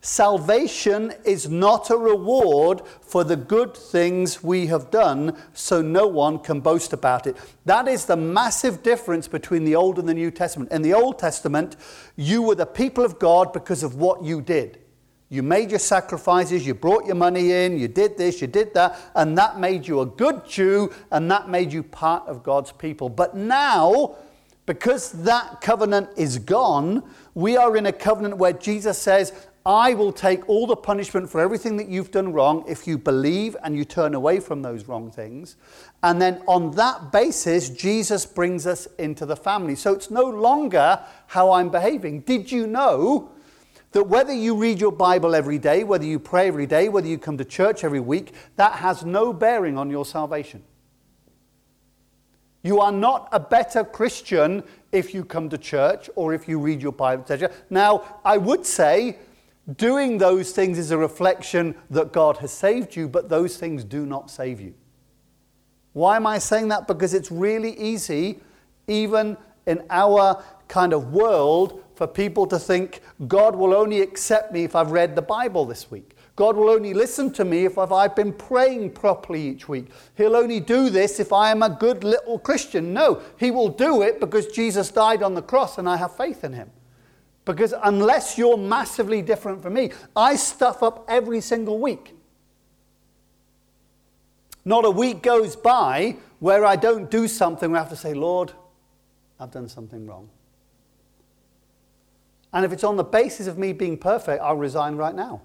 Salvation 0.00 1.12
is 1.24 1.48
not 1.48 1.90
a 1.90 1.96
reward 1.96 2.82
for 3.00 3.24
the 3.24 3.36
good 3.36 3.76
things 3.76 4.42
we 4.44 4.66
have 4.66 4.90
done, 4.90 5.36
so 5.52 5.82
no 5.82 6.06
one 6.06 6.38
can 6.38 6.60
boast 6.60 6.92
about 6.92 7.26
it. 7.26 7.36
That 7.64 7.88
is 7.88 8.04
the 8.04 8.16
massive 8.16 8.82
difference 8.82 9.26
between 9.26 9.64
the 9.64 9.74
Old 9.74 9.98
and 9.98 10.08
the 10.08 10.14
New 10.14 10.30
Testament. 10.30 10.70
In 10.70 10.82
the 10.82 10.94
Old 10.94 11.18
Testament, 11.18 11.76
you 12.14 12.42
were 12.42 12.54
the 12.54 12.66
people 12.66 13.04
of 13.04 13.18
God 13.18 13.52
because 13.52 13.82
of 13.82 13.96
what 13.96 14.22
you 14.22 14.40
did. 14.40 14.78
You 15.30 15.42
made 15.42 15.70
your 15.70 15.78
sacrifices, 15.78 16.66
you 16.66 16.74
brought 16.74 17.04
your 17.04 17.14
money 17.14 17.52
in, 17.52 17.78
you 17.78 17.86
did 17.86 18.16
this, 18.16 18.40
you 18.40 18.46
did 18.46 18.72
that, 18.74 18.98
and 19.14 19.36
that 19.36 19.58
made 19.60 19.86
you 19.86 20.00
a 20.00 20.06
good 20.06 20.46
Jew, 20.48 20.90
and 21.10 21.30
that 21.30 21.50
made 21.50 21.72
you 21.72 21.82
part 21.82 22.26
of 22.26 22.42
God's 22.42 22.72
people. 22.72 23.10
But 23.10 23.36
now, 23.36 24.16
because 24.64 25.12
that 25.24 25.60
covenant 25.60 26.08
is 26.16 26.38
gone, 26.38 27.02
we 27.34 27.56
are 27.58 27.76
in 27.76 27.86
a 27.86 27.92
covenant 27.92 28.38
where 28.38 28.54
Jesus 28.54 28.96
says, 28.96 29.32
I 29.66 29.92
will 29.92 30.12
take 30.12 30.48
all 30.48 30.66
the 30.66 30.76
punishment 30.76 31.28
for 31.28 31.42
everything 31.42 31.76
that 31.76 31.88
you've 31.88 32.10
done 32.10 32.32
wrong 32.32 32.64
if 32.66 32.86
you 32.86 32.96
believe 32.96 33.54
and 33.62 33.76
you 33.76 33.84
turn 33.84 34.14
away 34.14 34.40
from 34.40 34.62
those 34.62 34.88
wrong 34.88 35.10
things. 35.10 35.56
And 36.02 36.22
then 36.22 36.42
on 36.46 36.70
that 36.76 37.12
basis, 37.12 37.68
Jesus 37.68 38.24
brings 38.24 38.66
us 38.66 38.88
into 38.98 39.26
the 39.26 39.36
family. 39.36 39.74
So 39.74 39.92
it's 39.92 40.10
no 40.10 40.24
longer 40.24 41.00
how 41.26 41.52
I'm 41.52 41.68
behaving. 41.68 42.20
Did 42.20 42.50
you 42.50 42.66
know 42.66 43.30
that 43.92 44.04
whether 44.04 44.32
you 44.32 44.54
read 44.56 44.80
your 44.80 44.92
Bible 44.92 45.34
every 45.34 45.58
day, 45.58 45.84
whether 45.84 46.04
you 46.04 46.18
pray 46.18 46.48
every 46.48 46.66
day, 46.66 46.88
whether 46.88 47.08
you 47.08 47.18
come 47.18 47.38
to 47.38 47.44
church 47.44 47.84
every 47.84 48.00
week, 48.00 48.34
that 48.56 48.74
has 48.74 49.04
no 49.04 49.32
bearing 49.32 49.78
on 49.78 49.90
your 49.90 50.04
salvation? 50.04 50.62
You 52.62 52.80
are 52.80 52.92
not 52.92 53.28
a 53.32 53.40
better 53.40 53.84
Christian 53.84 54.62
if 54.92 55.14
you 55.14 55.24
come 55.24 55.48
to 55.48 55.58
church 55.58 56.10
or 56.16 56.34
if 56.34 56.48
you 56.48 56.58
read 56.58 56.82
your 56.82 56.92
Bible. 56.92 57.22
Etc. 57.22 57.50
Now, 57.70 58.20
I 58.24 58.36
would 58.36 58.66
say 58.66 59.16
Doing 59.76 60.16
those 60.16 60.52
things 60.52 60.78
is 60.78 60.90
a 60.90 60.96
reflection 60.96 61.74
that 61.90 62.10
God 62.12 62.38
has 62.38 62.50
saved 62.50 62.96
you, 62.96 63.06
but 63.06 63.28
those 63.28 63.58
things 63.58 63.84
do 63.84 64.06
not 64.06 64.30
save 64.30 64.60
you. 64.60 64.72
Why 65.92 66.16
am 66.16 66.26
I 66.26 66.38
saying 66.38 66.68
that? 66.68 66.86
Because 66.86 67.12
it's 67.12 67.30
really 67.30 67.78
easy, 67.78 68.40
even 68.86 69.36
in 69.66 69.84
our 69.90 70.42
kind 70.68 70.94
of 70.94 71.12
world, 71.12 71.82
for 71.98 72.06
people 72.06 72.46
to 72.46 72.60
think 72.60 73.00
God 73.26 73.56
will 73.56 73.74
only 73.74 74.00
accept 74.02 74.52
me 74.52 74.62
if 74.62 74.76
I've 74.76 74.92
read 74.92 75.16
the 75.16 75.22
Bible 75.22 75.64
this 75.64 75.90
week. 75.90 76.14
God 76.36 76.56
will 76.56 76.70
only 76.70 76.94
listen 76.94 77.32
to 77.32 77.44
me 77.44 77.64
if 77.64 77.76
I've 77.76 78.14
been 78.14 78.32
praying 78.32 78.92
properly 78.92 79.42
each 79.42 79.68
week. 79.68 79.86
He'll 80.16 80.36
only 80.36 80.60
do 80.60 80.90
this 80.90 81.18
if 81.18 81.32
I 81.32 81.50
am 81.50 81.60
a 81.60 81.68
good 81.68 82.04
little 82.04 82.38
Christian. 82.38 82.92
No, 82.92 83.20
He 83.36 83.50
will 83.50 83.68
do 83.68 84.02
it 84.02 84.20
because 84.20 84.46
Jesus 84.46 84.92
died 84.92 85.24
on 85.24 85.34
the 85.34 85.42
cross 85.42 85.76
and 85.76 85.88
I 85.88 85.96
have 85.96 86.16
faith 86.16 86.44
in 86.44 86.52
Him. 86.52 86.70
Because 87.44 87.74
unless 87.82 88.38
you're 88.38 88.56
massively 88.56 89.20
different 89.20 89.60
from 89.60 89.74
me, 89.74 89.90
I 90.14 90.36
stuff 90.36 90.84
up 90.84 91.04
every 91.08 91.40
single 91.40 91.80
week. 91.80 92.14
Not 94.64 94.84
a 94.84 94.90
week 94.90 95.20
goes 95.20 95.56
by 95.56 96.14
where 96.38 96.64
I 96.64 96.76
don't 96.76 97.10
do 97.10 97.26
something 97.26 97.72
where 97.72 97.80
I 97.80 97.82
have 97.82 97.90
to 97.90 97.96
say, 97.96 98.14
Lord, 98.14 98.52
I've 99.40 99.50
done 99.50 99.68
something 99.68 100.06
wrong. 100.06 100.28
And 102.58 102.64
if 102.64 102.72
it's 102.72 102.82
on 102.82 102.96
the 102.96 103.04
basis 103.04 103.46
of 103.46 103.56
me 103.56 103.72
being 103.72 103.96
perfect, 103.96 104.42
I'll 104.42 104.56
resign 104.56 104.96
right 104.96 105.14
now. 105.14 105.42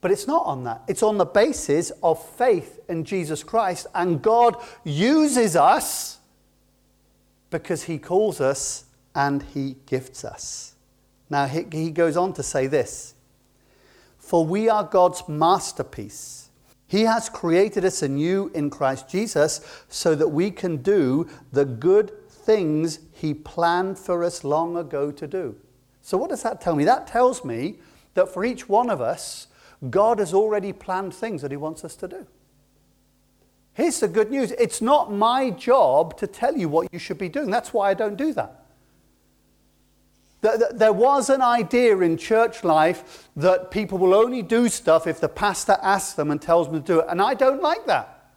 But 0.00 0.12
it's 0.12 0.28
not 0.28 0.46
on 0.46 0.62
that. 0.62 0.82
It's 0.86 1.02
on 1.02 1.18
the 1.18 1.24
basis 1.24 1.90
of 2.04 2.24
faith 2.36 2.78
in 2.88 3.02
Jesus 3.02 3.42
Christ. 3.42 3.88
And 3.92 4.22
God 4.22 4.54
uses 4.84 5.56
us 5.56 6.20
because 7.50 7.82
He 7.82 7.98
calls 7.98 8.40
us 8.40 8.84
and 9.12 9.42
he 9.42 9.74
gifts 9.86 10.24
us. 10.24 10.76
Now, 11.28 11.46
he, 11.46 11.90
goes 11.90 12.16
on 12.16 12.32
to 12.34 12.44
say 12.44 12.68
this 12.68 13.14
For 14.20 14.46
we 14.46 14.68
are 14.68 14.84
God's 14.84 15.28
masterpiece. 15.28 16.50
He 16.86 17.02
has 17.02 17.28
created 17.28 17.84
us 17.84 18.02
anew 18.02 18.52
in 18.54 18.70
Christ 18.70 19.08
Jesus 19.08 19.60
so 19.88 20.14
that 20.14 20.28
we 20.28 20.52
can 20.52 20.76
do 20.76 21.28
the 21.50 21.64
good 21.64 22.12
things 22.50 22.98
He 23.12 23.32
planned 23.32 23.96
for 23.96 24.24
us 24.24 24.42
long 24.42 24.76
ago 24.76 25.12
to 25.12 25.26
do. 25.28 25.54
So, 26.02 26.18
what 26.18 26.30
does 26.30 26.42
that 26.42 26.60
tell 26.60 26.74
me? 26.74 26.84
That 26.84 27.06
tells 27.06 27.44
me 27.44 27.76
that 28.14 28.28
for 28.28 28.44
each 28.44 28.68
one 28.68 28.90
of 28.90 29.00
us, 29.00 29.46
God 29.88 30.18
has 30.18 30.34
already 30.34 30.72
planned 30.72 31.14
things 31.14 31.42
that 31.42 31.52
He 31.52 31.56
wants 31.56 31.84
us 31.84 31.94
to 31.96 32.08
do. 32.08 32.26
Here's 33.72 34.00
the 34.00 34.08
good 34.08 34.32
news 34.32 34.50
it's 34.52 34.82
not 34.82 35.12
my 35.12 35.50
job 35.50 36.16
to 36.18 36.26
tell 36.26 36.56
you 36.56 36.68
what 36.68 36.92
you 36.92 36.98
should 36.98 37.18
be 37.18 37.28
doing. 37.28 37.50
That's 37.50 37.72
why 37.72 37.90
I 37.90 37.94
don't 37.94 38.16
do 38.16 38.32
that. 38.32 38.56
There 40.42 40.92
was 40.92 41.30
an 41.30 41.42
idea 41.42 41.98
in 41.98 42.16
church 42.16 42.64
life 42.64 43.28
that 43.36 43.70
people 43.70 43.98
will 43.98 44.14
only 44.14 44.42
do 44.42 44.68
stuff 44.68 45.06
if 45.06 45.20
the 45.20 45.28
pastor 45.28 45.76
asks 45.82 46.14
them 46.14 46.30
and 46.32 46.42
tells 46.42 46.66
them 46.66 46.82
to 46.82 46.86
do 46.94 47.00
it. 47.00 47.06
And 47.10 47.22
I 47.22 47.34
don't 47.34 47.62
like 47.62 47.86
that. 47.86 48.32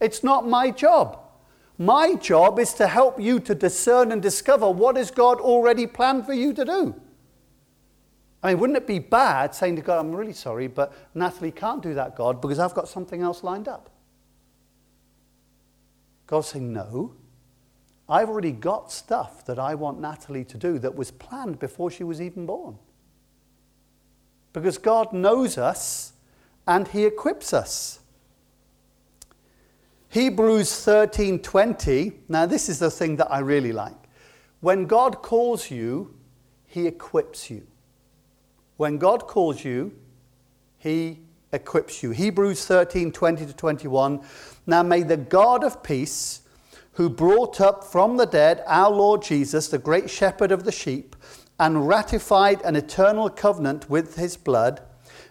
It's 0.00 0.22
not 0.22 0.46
my 0.46 0.70
job. 0.70 1.25
My 1.78 2.14
job 2.14 2.58
is 2.58 2.72
to 2.74 2.86
help 2.86 3.20
you 3.20 3.38
to 3.40 3.54
discern 3.54 4.10
and 4.10 4.22
discover 4.22 4.70
what 4.70 4.96
has 4.96 5.10
God 5.10 5.40
already 5.40 5.86
planned 5.86 6.24
for 6.24 6.32
you 6.32 6.52
to 6.54 6.64
do. 6.64 6.94
I 8.42 8.50
mean, 8.50 8.60
wouldn't 8.60 8.76
it 8.76 8.86
be 8.86 8.98
bad 8.98 9.54
saying 9.54 9.76
to 9.76 9.82
God, 9.82 9.98
I'm 9.98 10.14
really 10.14 10.32
sorry, 10.32 10.68
but 10.68 10.92
Natalie 11.14 11.50
can't 11.50 11.82
do 11.82 11.94
that, 11.94 12.16
God, 12.16 12.40
because 12.40 12.58
I've 12.58 12.74
got 12.74 12.88
something 12.88 13.20
else 13.20 13.42
lined 13.42 13.68
up? 13.68 13.90
God's 16.26 16.48
saying, 16.48 16.72
No. 16.72 17.14
I've 18.08 18.28
already 18.28 18.52
got 18.52 18.92
stuff 18.92 19.44
that 19.46 19.58
I 19.58 19.74
want 19.74 20.00
Natalie 20.00 20.44
to 20.44 20.56
do 20.56 20.78
that 20.78 20.94
was 20.94 21.10
planned 21.10 21.58
before 21.58 21.90
she 21.90 22.04
was 22.04 22.20
even 22.20 22.46
born. 22.46 22.78
Because 24.52 24.78
God 24.78 25.12
knows 25.12 25.58
us 25.58 26.12
and 26.68 26.86
He 26.86 27.04
equips 27.04 27.52
us. 27.52 27.98
Hebrews 30.16 30.70
13:20. 30.70 32.20
Now 32.26 32.46
this 32.46 32.70
is 32.70 32.78
the 32.78 32.90
thing 32.90 33.16
that 33.16 33.30
I 33.30 33.40
really 33.40 33.72
like. 33.72 34.08
When 34.60 34.86
God 34.86 35.20
calls 35.20 35.70
you, 35.70 36.14
he 36.64 36.86
equips 36.86 37.50
you. 37.50 37.66
When 38.78 38.96
God 38.96 39.26
calls 39.26 39.62
you, 39.62 39.92
he 40.78 41.20
equips 41.52 42.02
you. 42.02 42.12
Hebrews 42.12 42.64
13:20 42.64 43.44
to 43.44 43.52
21. 43.52 44.22
Now 44.66 44.82
may 44.82 45.02
the 45.02 45.18
God 45.18 45.62
of 45.62 45.82
peace 45.82 46.40
who 46.92 47.10
brought 47.10 47.60
up 47.60 47.84
from 47.84 48.16
the 48.16 48.24
dead 48.24 48.64
our 48.66 48.90
Lord 48.90 49.20
Jesus, 49.20 49.68
the 49.68 49.76
great 49.76 50.08
shepherd 50.08 50.50
of 50.50 50.64
the 50.64 50.72
sheep, 50.72 51.14
and 51.60 51.86
ratified 51.86 52.62
an 52.62 52.74
eternal 52.74 53.28
covenant 53.28 53.90
with 53.90 54.16
his 54.16 54.38
blood, 54.38 54.80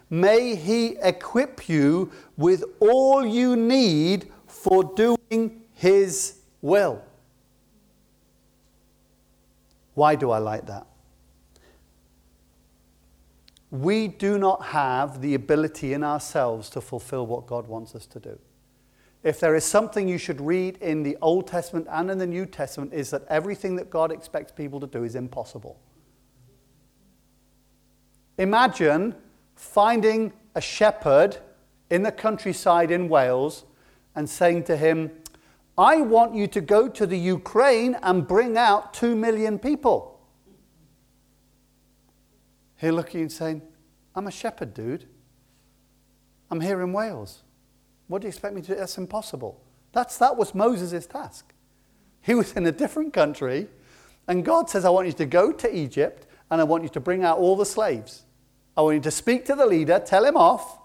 may 0.08 0.54
he 0.54 0.96
equip 1.02 1.68
you 1.68 2.12
with 2.36 2.62
all 2.78 3.26
you 3.26 3.56
need 3.56 4.30
for 4.68 4.82
doing 4.82 5.62
his 5.74 6.40
will. 6.60 7.00
Why 9.94 10.16
do 10.16 10.32
I 10.32 10.38
like 10.38 10.66
that? 10.66 10.88
We 13.70 14.08
do 14.08 14.38
not 14.38 14.64
have 14.66 15.20
the 15.20 15.34
ability 15.34 15.92
in 15.92 16.02
ourselves 16.02 16.68
to 16.70 16.80
fulfill 16.80 17.26
what 17.26 17.46
God 17.46 17.68
wants 17.68 17.94
us 17.94 18.06
to 18.06 18.18
do. 18.18 18.38
If 19.22 19.38
there 19.38 19.54
is 19.54 19.64
something 19.64 20.08
you 20.08 20.18
should 20.18 20.40
read 20.40 20.78
in 20.78 21.04
the 21.04 21.16
Old 21.22 21.46
Testament 21.46 21.86
and 21.88 22.10
in 22.10 22.18
the 22.18 22.26
New 22.26 22.44
Testament, 22.44 22.92
is 22.92 23.10
that 23.10 23.24
everything 23.28 23.76
that 23.76 23.88
God 23.88 24.10
expects 24.10 24.50
people 24.50 24.80
to 24.80 24.86
do 24.88 25.04
is 25.04 25.14
impossible. 25.14 25.78
Imagine 28.36 29.14
finding 29.54 30.32
a 30.56 30.60
shepherd 30.60 31.38
in 31.88 32.02
the 32.02 32.12
countryside 32.12 32.90
in 32.90 33.08
Wales 33.08 33.64
and 34.16 34.28
saying 34.28 34.64
to 34.64 34.76
him, 34.76 35.12
I 35.78 36.00
want 36.00 36.34
you 36.34 36.46
to 36.48 36.60
go 36.60 36.88
to 36.88 37.06
the 37.06 37.18
Ukraine 37.18 37.96
and 38.02 38.26
bring 38.26 38.56
out 38.56 38.94
two 38.94 39.14
million 39.14 39.58
people. 39.58 40.18
He'll 42.78 42.94
look 42.94 43.08
at 43.08 43.14
you 43.14 43.20
and 43.20 43.32
say, 43.32 43.60
I'm 44.14 44.26
a 44.26 44.30
shepherd, 44.30 44.74
dude. 44.74 45.06
I'm 46.50 46.60
here 46.60 46.80
in 46.80 46.92
Wales. 46.92 47.42
What 48.08 48.22
do 48.22 48.26
you 48.26 48.30
expect 48.30 48.54
me 48.54 48.62
to 48.62 48.68
do? 48.68 48.74
That's 48.74 48.96
impossible. 48.98 49.62
That's, 49.92 50.16
that 50.18 50.36
was 50.36 50.54
Moses' 50.54 51.06
task. 51.06 51.52
He 52.22 52.34
was 52.34 52.52
in 52.52 52.66
a 52.66 52.72
different 52.72 53.12
country, 53.12 53.68
and 54.26 54.44
God 54.44 54.70
says, 54.70 54.84
I 54.84 54.90
want 54.90 55.06
you 55.06 55.12
to 55.14 55.26
go 55.26 55.52
to 55.52 55.76
Egypt 55.76 56.26
and 56.50 56.60
I 56.60 56.64
want 56.64 56.82
you 56.82 56.88
to 56.90 57.00
bring 57.00 57.24
out 57.24 57.38
all 57.38 57.56
the 57.56 57.66
slaves. 57.66 58.22
I 58.76 58.82
want 58.82 58.94
you 58.96 59.00
to 59.02 59.10
speak 59.10 59.44
to 59.46 59.54
the 59.54 59.66
leader, 59.66 59.98
tell 60.04 60.24
him 60.24 60.36
off, 60.36 60.78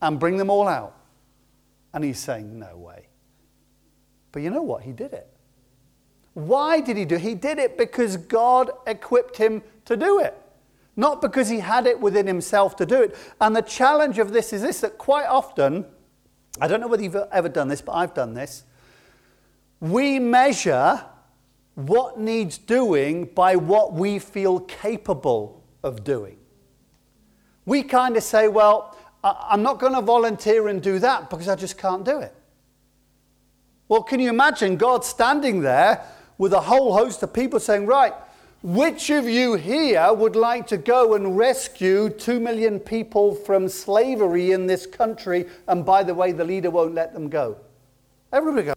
and 0.00 0.18
bring 0.18 0.36
them 0.36 0.50
all 0.50 0.68
out. 0.68 0.96
And 1.94 2.04
he's 2.04 2.18
saying, 2.18 2.58
No 2.58 2.76
way. 2.76 3.08
But 4.32 4.42
you 4.42 4.50
know 4.50 4.62
what? 4.62 4.82
He 4.82 4.92
did 4.92 5.12
it. 5.12 5.28
Why 6.34 6.80
did 6.80 6.96
he 6.96 7.04
do 7.04 7.16
it? 7.16 7.20
He 7.20 7.34
did 7.34 7.58
it 7.58 7.76
because 7.76 8.16
God 8.16 8.70
equipped 8.86 9.36
him 9.36 9.62
to 9.84 9.96
do 9.96 10.18
it, 10.18 10.34
not 10.96 11.20
because 11.20 11.48
he 11.48 11.60
had 11.60 11.86
it 11.86 12.00
within 12.00 12.26
himself 12.26 12.74
to 12.76 12.86
do 12.86 13.02
it. 13.02 13.16
And 13.40 13.54
the 13.54 13.62
challenge 13.62 14.18
of 14.18 14.32
this 14.32 14.52
is 14.52 14.62
this 14.62 14.80
that 14.80 14.96
quite 14.96 15.26
often, 15.26 15.84
I 16.60 16.68
don't 16.68 16.80
know 16.80 16.88
whether 16.88 17.02
you've 17.02 17.16
ever 17.16 17.50
done 17.50 17.68
this, 17.68 17.82
but 17.82 17.92
I've 17.92 18.14
done 18.14 18.32
this. 18.32 18.64
We 19.80 20.18
measure 20.18 21.04
what 21.74 22.18
needs 22.18 22.56
doing 22.58 23.26
by 23.26 23.56
what 23.56 23.92
we 23.92 24.18
feel 24.18 24.60
capable 24.60 25.62
of 25.82 26.04
doing. 26.04 26.38
We 27.64 27.82
kind 27.82 28.16
of 28.16 28.22
say, 28.22 28.48
well, 28.48 28.96
I'm 29.24 29.62
not 29.62 29.78
going 29.78 29.94
to 29.94 30.00
volunteer 30.00 30.68
and 30.68 30.82
do 30.82 30.98
that 30.98 31.30
because 31.30 31.48
I 31.48 31.54
just 31.54 31.78
can't 31.78 32.04
do 32.04 32.18
it. 32.18 32.34
Well, 33.88 34.02
can 34.02 34.20
you 34.20 34.30
imagine 34.30 34.76
God 34.76 35.04
standing 35.04 35.60
there 35.60 36.04
with 36.38 36.52
a 36.52 36.60
whole 36.60 36.92
host 36.92 37.22
of 37.22 37.32
people 37.32 37.60
saying, 37.60 37.86
right, 37.86 38.14
which 38.62 39.10
of 39.10 39.28
you 39.28 39.54
here 39.54 40.12
would 40.12 40.34
like 40.34 40.66
to 40.68 40.76
go 40.76 41.14
and 41.14 41.36
rescue 41.36 42.08
two 42.08 42.40
million 42.40 42.80
people 42.80 43.34
from 43.34 43.68
slavery 43.68 44.52
in 44.52 44.66
this 44.66 44.86
country? 44.86 45.46
And 45.68 45.84
by 45.84 46.02
the 46.02 46.14
way, 46.14 46.32
the 46.32 46.44
leader 46.44 46.70
won't 46.70 46.94
let 46.94 47.12
them 47.12 47.28
go. 47.28 47.58
Everybody 48.32 48.66
go, 48.66 48.74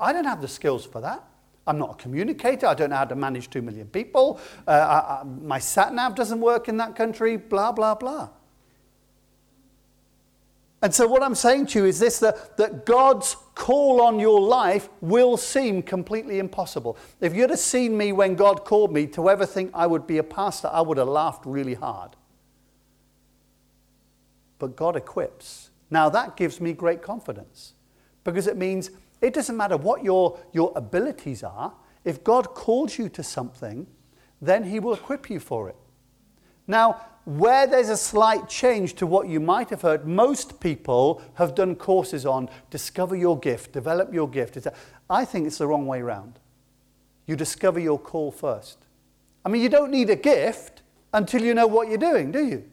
I 0.00 0.12
don't 0.12 0.24
have 0.24 0.40
the 0.40 0.48
skills 0.48 0.86
for 0.86 1.00
that. 1.00 1.22
I'm 1.66 1.78
not 1.78 1.90
a 1.90 1.94
communicator. 1.94 2.66
I 2.66 2.74
don't 2.74 2.90
know 2.90 2.96
how 2.96 3.04
to 3.04 3.14
manage 3.14 3.50
two 3.50 3.62
million 3.62 3.86
people. 3.86 4.40
Uh, 4.66 4.70
I, 4.70 5.20
I, 5.20 5.24
my 5.24 5.58
sat 5.58 5.94
nav 5.94 6.14
doesn't 6.14 6.40
work 6.40 6.68
in 6.68 6.76
that 6.78 6.96
country, 6.96 7.36
blah, 7.36 7.70
blah, 7.70 7.94
blah. 7.94 8.28
And 10.82 10.92
so, 10.92 11.06
what 11.06 11.22
I'm 11.22 11.36
saying 11.36 11.66
to 11.66 11.78
you 11.78 11.84
is 11.84 12.00
this 12.00 12.18
that, 12.18 12.56
that 12.56 12.84
God's 12.84 13.36
call 13.54 14.00
on 14.00 14.18
your 14.18 14.40
life 14.40 14.88
will 15.00 15.36
seem 15.36 15.80
completely 15.80 16.40
impossible. 16.40 16.98
If 17.20 17.34
you'd 17.34 17.50
have 17.50 17.58
seen 17.60 17.96
me 17.96 18.12
when 18.12 18.34
God 18.34 18.64
called 18.64 18.92
me 18.92 19.06
to 19.08 19.30
ever 19.30 19.46
think 19.46 19.70
I 19.74 19.86
would 19.86 20.08
be 20.08 20.18
a 20.18 20.24
pastor, 20.24 20.68
I 20.72 20.80
would 20.80 20.98
have 20.98 21.06
laughed 21.06 21.46
really 21.46 21.74
hard. 21.74 22.16
But 24.58 24.74
God 24.74 24.96
equips. 24.96 25.70
Now, 25.88 26.08
that 26.08 26.36
gives 26.36 26.60
me 26.60 26.72
great 26.72 27.00
confidence 27.00 27.74
because 28.24 28.48
it 28.48 28.56
means 28.56 28.90
it 29.20 29.34
doesn't 29.34 29.56
matter 29.56 29.76
what 29.76 30.02
your, 30.02 30.38
your 30.52 30.72
abilities 30.74 31.44
are. 31.44 31.72
If 32.04 32.24
God 32.24 32.54
calls 32.54 32.98
you 32.98 33.08
to 33.10 33.22
something, 33.22 33.86
then 34.40 34.64
He 34.64 34.80
will 34.80 34.94
equip 34.94 35.30
you 35.30 35.38
for 35.38 35.68
it. 35.68 35.76
Now, 36.66 37.00
where 37.24 37.66
there's 37.66 37.88
a 37.88 37.96
slight 37.96 38.48
change 38.48 38.94
to 38.94 39.06
what 39.06 39.28
you 39.28 39.38
might 39.38 39.70
have 39.70 39.82
heard, 39.82 40.06
most 40.06 40.60
people 40.60 41.22
have 41.34 41.54
done 41.54 41.76
courses 41.76 42.26
on 42.26 42.48
discover 42.70 43.14
your 43.14 43.38
gift, 43.38 43.72
develop 43.72 44.12
your 44.12 44.28
gift. 44.28 44.58
I 45.08 45.24
think 45.24 45.46
it's 45.46 45.58
the 45.58 45.66
wrong 45.66 45.86
way 45.86 46.00
around. 46.00 46.38
You 47.26 47.36
discover 47.36 47.78
your 47.78 47.98
call 47.98 48.32
first. 48.32 48.78
I 49.44 49.48
mean, 49.48 49.62
you 49.62 49.68
don't 49.68 49.90
need 49.90 50.10
a 50.10 50.16
gift 50.16 50.82
until 51.12 51.42
you 51.42 51.54
know 51.54 51.66
what 51.66 51.88
you're 51.88 51.98
doing, 51.98 52.32
do 52.32 52.44
you? 52.44 52.64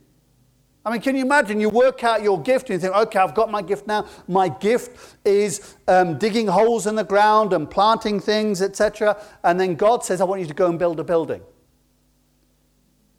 I 0.86 0.92
mean, 0.92 1.02
can 1.02 1.16
you 1.16 1.24
imagine? 1.24 1.60
You 1.60 1.70
work 1.70 2.04
out 2.04 2.24
your 2.24 2.42
gift 2.42 2.70
and 2.70 2.76
you 2.76 2.80
think, 2.80 2.96
okay, 2.96 3.20
I've 3.20 3.36
got 3.36 3.52
my 3.52 3.62
gift 3.62 3.86
now. 3.86 4.08
My 4.28 4.48
gift 4.48 5.18
is 5.26 5.76
um, 5.88 6.18
digging 6.18 6.48
holes 6.48 6.88
in 6.88 6.96
the 6.96 7.04
ground 7.04 7.54
and 7.54 7.70
planting 7.70 8.20
things, 8.20 8.62
etc. 8.62 9.22
And 9.44 9.60
then 9.60 9.76
God 9.76 10.04
says, 10.04 10.22
I 10.22 10.24
want 10.24 10.42
you 10.42 10.48
to 10.48 10.54
go 10.54 10.68
and 10.68 10.80
build 10.80 11.00
a 11.00 11.04
building. 11.04 11.42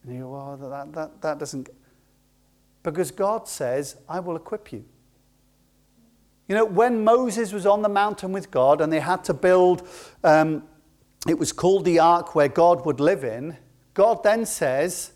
And 0.05 0.15
you 0.15 0.23
go, 0.23 0.31
well, 0.31 0.57
that, 0.71 0.93
that, 0.93 1.23
that 1.23 1.39
doesn't. 1.39 1.69
Because 2.83 3.11
God 3.11 3.47
says, 3.47 3.97
I 4.09 4.21
will 4.21 4.37
equip 4.37 4.73
you. 4.73 4.85
You 6.49 6.57
know, 6.57 6.65
when 6.65 7.05
Moses 7.05 7.53
was 7.53 7.67
on 7.67 7.83
the 7.83 7.89
mountain 7.89 8.33
with 8.33 8.51
God 8.51 8.81
and 8.81 8.93
they 8.93 9.01
had 9.01 9.23
to 9.25 9.35
build, 9.35 9.87
um, 10.25 10.65
it 11.29 11.39
was 11.39 11.53
called 11.53 11.85
the 11.85 11.99
ark 12.01 12.35
where 12.35 12.49
God 12.49 12.85
would 12.87 12.99
live 12.99 13.23
in, 13.23 13.57
God 13.95 14.23
then 14.25 14.47
says, 14.47 15.13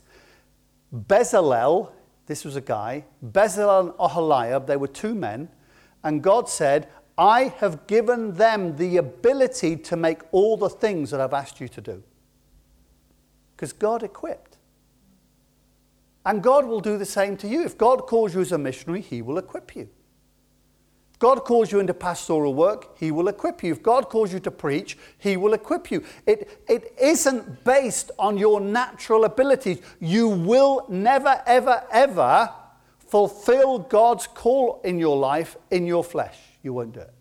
Bezalel, 0.95 1.91
this 2.27 2.45
was 2.45 2.55
a 2.55 2.61
guy, 2.61 3.05
Bezalel 3.25 3.81
and 3.81 3.91
Oholiab, 3.95 4.67
they 4.67 4.77
were 4.77 4.87
two 4.87 5.15
men, 5.15 5.49
and 6.05 6.23
God 6.23 6.49
said, 6.49 6.89
I 7.17 7.55
have 7.59 7.87
given 7.87 8.35
them 8.35 8.77
the 8.77 8.97
ability 8.97 9.77
to 9.77 9.97
make 9.97 10.21
all 10.33 10.57
the 10.57 10.69
things 10.69 11.11
that 11.11 11.21
I've 11.21 11.33
asked 11.33 11.61
you 11.61 11.69
to 11.69 11.81
do. 11.81 12.03
Because 13.57 13.73
God 13.73 14.03
equipped. 14.03 14.59
And 16.27 16.43
God 16.43 16.67
will 16.67 16.81
do 16.81 16.97
the 16.97 17.05
same 17.05 17.37
to 17.39 17.49
you. 17.49 17.65
If 17.65 17.77
God 17.77 18.07
calls 18.07 18.35
you 18.35 18.41
as 18.41 18.53
a 18.53 18.59
missionary, 18.59 19.01
He 19.03 19.23
will 19.23 19.39
equip 19.39 19.77
you. 19.77 19.89
If 21.13 21.19
God 21.19 21.45
calls 21.45 21.71
you 21.71 21.81
into 21.81 21.95
pastoral 21.95 22.55
work, 22.55 22.99
He 22.99 23.11
will 23.11 23.29
equip 23.29 23.63
you. 23.63 23.73
If 23.73 23.83
God 23.83 24.09
calls 24.09 24.33
you 24.33 24.41
to 24.41 24.51
preach, 24.51 24.97
He 25.19 25.37
will 25.37 25.53
equip 25.53 25.91
you. 25.91 26.03
It, 26.27 26.65
it 26.69 26.95
isn't 27.01 27.63
based 27.65 28.11
on 28.19 28.39
your 28.39 28.61
natural 28.61 29.25
abilities. 29.25 29.81
You 30.01 30.29
will 30.29 30.87
never, 30.89 31.43
ever, 31.47 31.85
ever 31.93 32.51
fulfill 32.99 33.79
God's 33.79 34.27
call 34.27 34.81
in 34.83 34.99
your 34.99 35.17
life 35.17 35.57
in 35.71 35.87
your 35.87 36.03
flesh. 36.03 36.39
You 36.63 36.73
won't 36.73 36.95
do 36.95 37.01
it. 37.01 37.15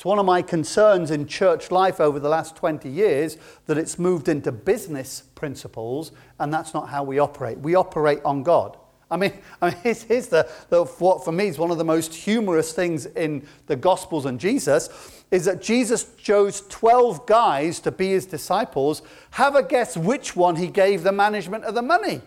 It's 0.00 0.04
one 0.06 0.18
of 0.18 0.24
my 0.24 0.40
concerns 0.40 1.10
in 1.10 1.26
church 1.26 1.70
life 1.70 2.00
over 2.00 2.18
the 2.18 2.30
last 2.30 2.56
20 2.56 2.88
years 2.88 3.36
that 3.66 3.76
it's 3.76 3.98
moved 3.98 4.30
into 4.30 4.50
business 4.50 5.24
principles, 5.34 6.12
and 6.38 6.50
that's 6.50 6.72
not 6.72 6.88
how 6.88 7.04
we 7.04 7.18
operate. 7.18 7.58
We 7.58 7.74
operate 7.74 8.20
on 8.24 8.42
God. 8.42 8.78
I 9.10 9.18
mean, 9.18 9.34
I 9.60 9.68
mean 9.68 9.78
here's, 9.82 10.04
here's 10.04 10.28
the, 10.28 10.48
the, 10.70 10.84
what 10.84 11.22
for 11.22 11.32
me 11.32 11.48
is 11.48 11.58
one 11.58 11.70
of 11.70 11.76
the 11.76 11.84
most 11.84 12.14
humorous 12.14 12.72
things 12.72 13.04
in 13.04 13.46
the 13.66 13.76
Gospels 13.76 14.24
and 14.24 14.40
Jesus 14.40 14.88
is 15.30 15.44
that 15.44 15.60
Jesus 15.60 16.06
chose 16.16 16.62
12 16.70 17.26
guys 17.26 17.78
to 17.80 17.90
be 17.90 18.08
his 18.08 18.24
disciples. 18.24 19.02
Have 19.32 19.54
a 19.54 19.62
guess 19.62 19.98
which 19.98 20.34
one 20.34 20.56
he 20.56 20.68
gave 20.68 21.02
the 21.02 21.12
management 21.12 21.64
of 21.64 21.74
the 21.74 21.82
money? 21.82 22.22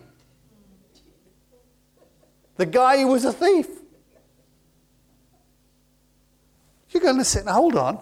The 2.58 2.68
guy 2.68 3.00
who 3.00 3.08
was 3.08 3.26
a 3.26 3.34
thief. 3.34 3.83
You're 6.94 7.02
going 7.04 7.18
to 7.18 7.26
sit 7.26 7.42
and 7.42 7.50
hold 7.50 7.76
on. 7.76 8.00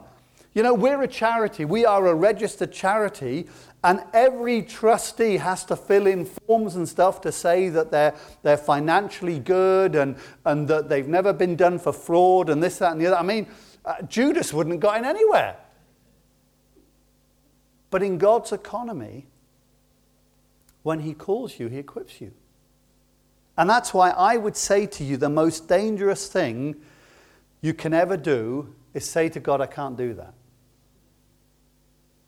You 0.54 0.64
know, 0.64 0.74
we're 0.74 1.02
a 1.02 1.08
charity. 1.08 1.64
We 1.64 1.86
are 1.86 2.08
a 2.08 2.14
registered 2.14 2.74
charity, 2.74 3.48
and 3.86 4.04
every 4.14 4.62
trustee 4.64 5.38
has 5.38 5.64
to 5.66 5.78
fill 5.78 6.08
in 6.08 6.26
forms 6.26 6.76
and 6.76 6.88
stuff 6.88 7.22
to 7.22 7.32
say 7.32 7.70
that 7.70 7.90
they're, 7.90 8.14
they're 8.44 8.58
financially 8.58 9.40
good 9.40 9.96
and, 9.96 10.18
and 10.46 10.68
that 10.68 10.90
they've 10.90 11.08
never 11.08 11.32
been 11.32 11.56
done 11.56 11.80
for 11.80 11.94
fraud 11.94 12.50
and 12.50 12.62
this, 12.62 12.80
that, 12.80 12.92
and 12.92 13.00
the 13.00 13.08
other. 13.08 13.16
I 13.16 13.24
mean, 13.24 13.48
uh, 13.86 14.02
Judas 14.04 14.54
wouldn't 14.54 14.74
have 14.74 14.82
gotten 14.82 15.06
anywhere. 15.06 15.56
But 17.90 18.04
in 18.04 18.18
God's 18.18 18.52
economy, 18.52 19.28
when 20.84 21.00
He 21.00 21.14
calls 21.14 21.58
you, 21.60 21.70
He 21.70 21.78
equips 21.78 22.20
you. 22.20 22.34
And 23.58 23.70
that's 23.70 23.94
why 23.94 24.10
I 24.10 24.36
would 24.36 24.58
say 24.58 24.86
to 24.86 25.04
you 25.04 25.16
the 25.16 25.30
most 25.30 25.70
dangerous 25.70 26.28
thing 26.28 26.76
you 27.62 27.74
can 27.74 27.94
ever 27.94 28.18
do 28.18 28.74
is 28.94 29.10
say 29.10 29.30
to 29.30 29.40
God, 29.40 29.62
I 29.62 29.68
can't 29.68 29.98
do 29.98 30.14
that. 30.16 30.34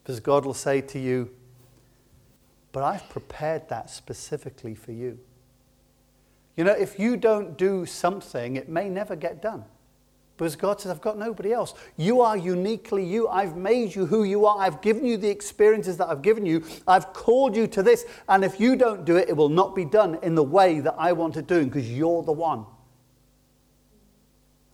Because 0.02 0.20
God 0.20 0.46
will 0.46 0.54
say 0.54 0.82
to 0.82 1.00
you, 1.00 1.30
But 2.72 2.84
I've 2.84 3.08
prepared 3.10 3.70
that 3.70 3.90
specifically 3.90 4.76
for 4.76 4.92
you. 4.92 5.20
You 6.58 6.64
know, 6.64 6.74
if 6.74 7.00
you 7.00 7.18
don't 7.18 7.58
do 7.58 7.86
something, 7.86 8.56
it 8.56 8.68
may 8.68 8.90
never 8.90 9.16
get 9.16 9.42
done. 9.42 9.64
Because 10.36 10.56
God 10.56 10.82
says, 10.82 10.92
I've 10.92 11.02
got 11.02 11.18
nobody 11.18 11.54
else. 11.54 11.76
You 11.96 12.22
are 12.22 12.36
uniquely 12.36 13.06
you. 13.06 13.28
I've 13.28 13.56
made 13.56 13.94
you 13.94 14.08
who 14.08 14.24
you 14.24 14.48
are. 14.48 14.58
I've 14.60 14.82
given 14.82 15.06
you 15.06 15.16
the 15.16 15.30
experiences 15.30 15.98
that 15.98 16.10
I've 16.10 16.24
given 16.24 16.46
you. 16.46 16.64
I've 16.88 17.14
called 17.14 17.56
you 17.56 17.68
to 17.68 17.84
this. 17.84 18.06
And 18.28 18.44
if 18.44 18.60
you 18.60 18.76
don't 18.76 19.06
do 19.06 19.16
it, 19.16 19.30
it 19.30 19.38
will 19.38 19.50
not 19.50 19.76
be 19.76 19.86
done 19.86 20.18
in 20.24 20.34
the 20.34 20.44
way 20.44 20.80
that 20.80 20.96
I 20.98 21.14
want 21.14 21.38
it 21.38 21.46
doing 21.46 21.66
because 21.66 21.90
you're 21.90 22.24
the 22.24 22.32
one. 22.32 22.66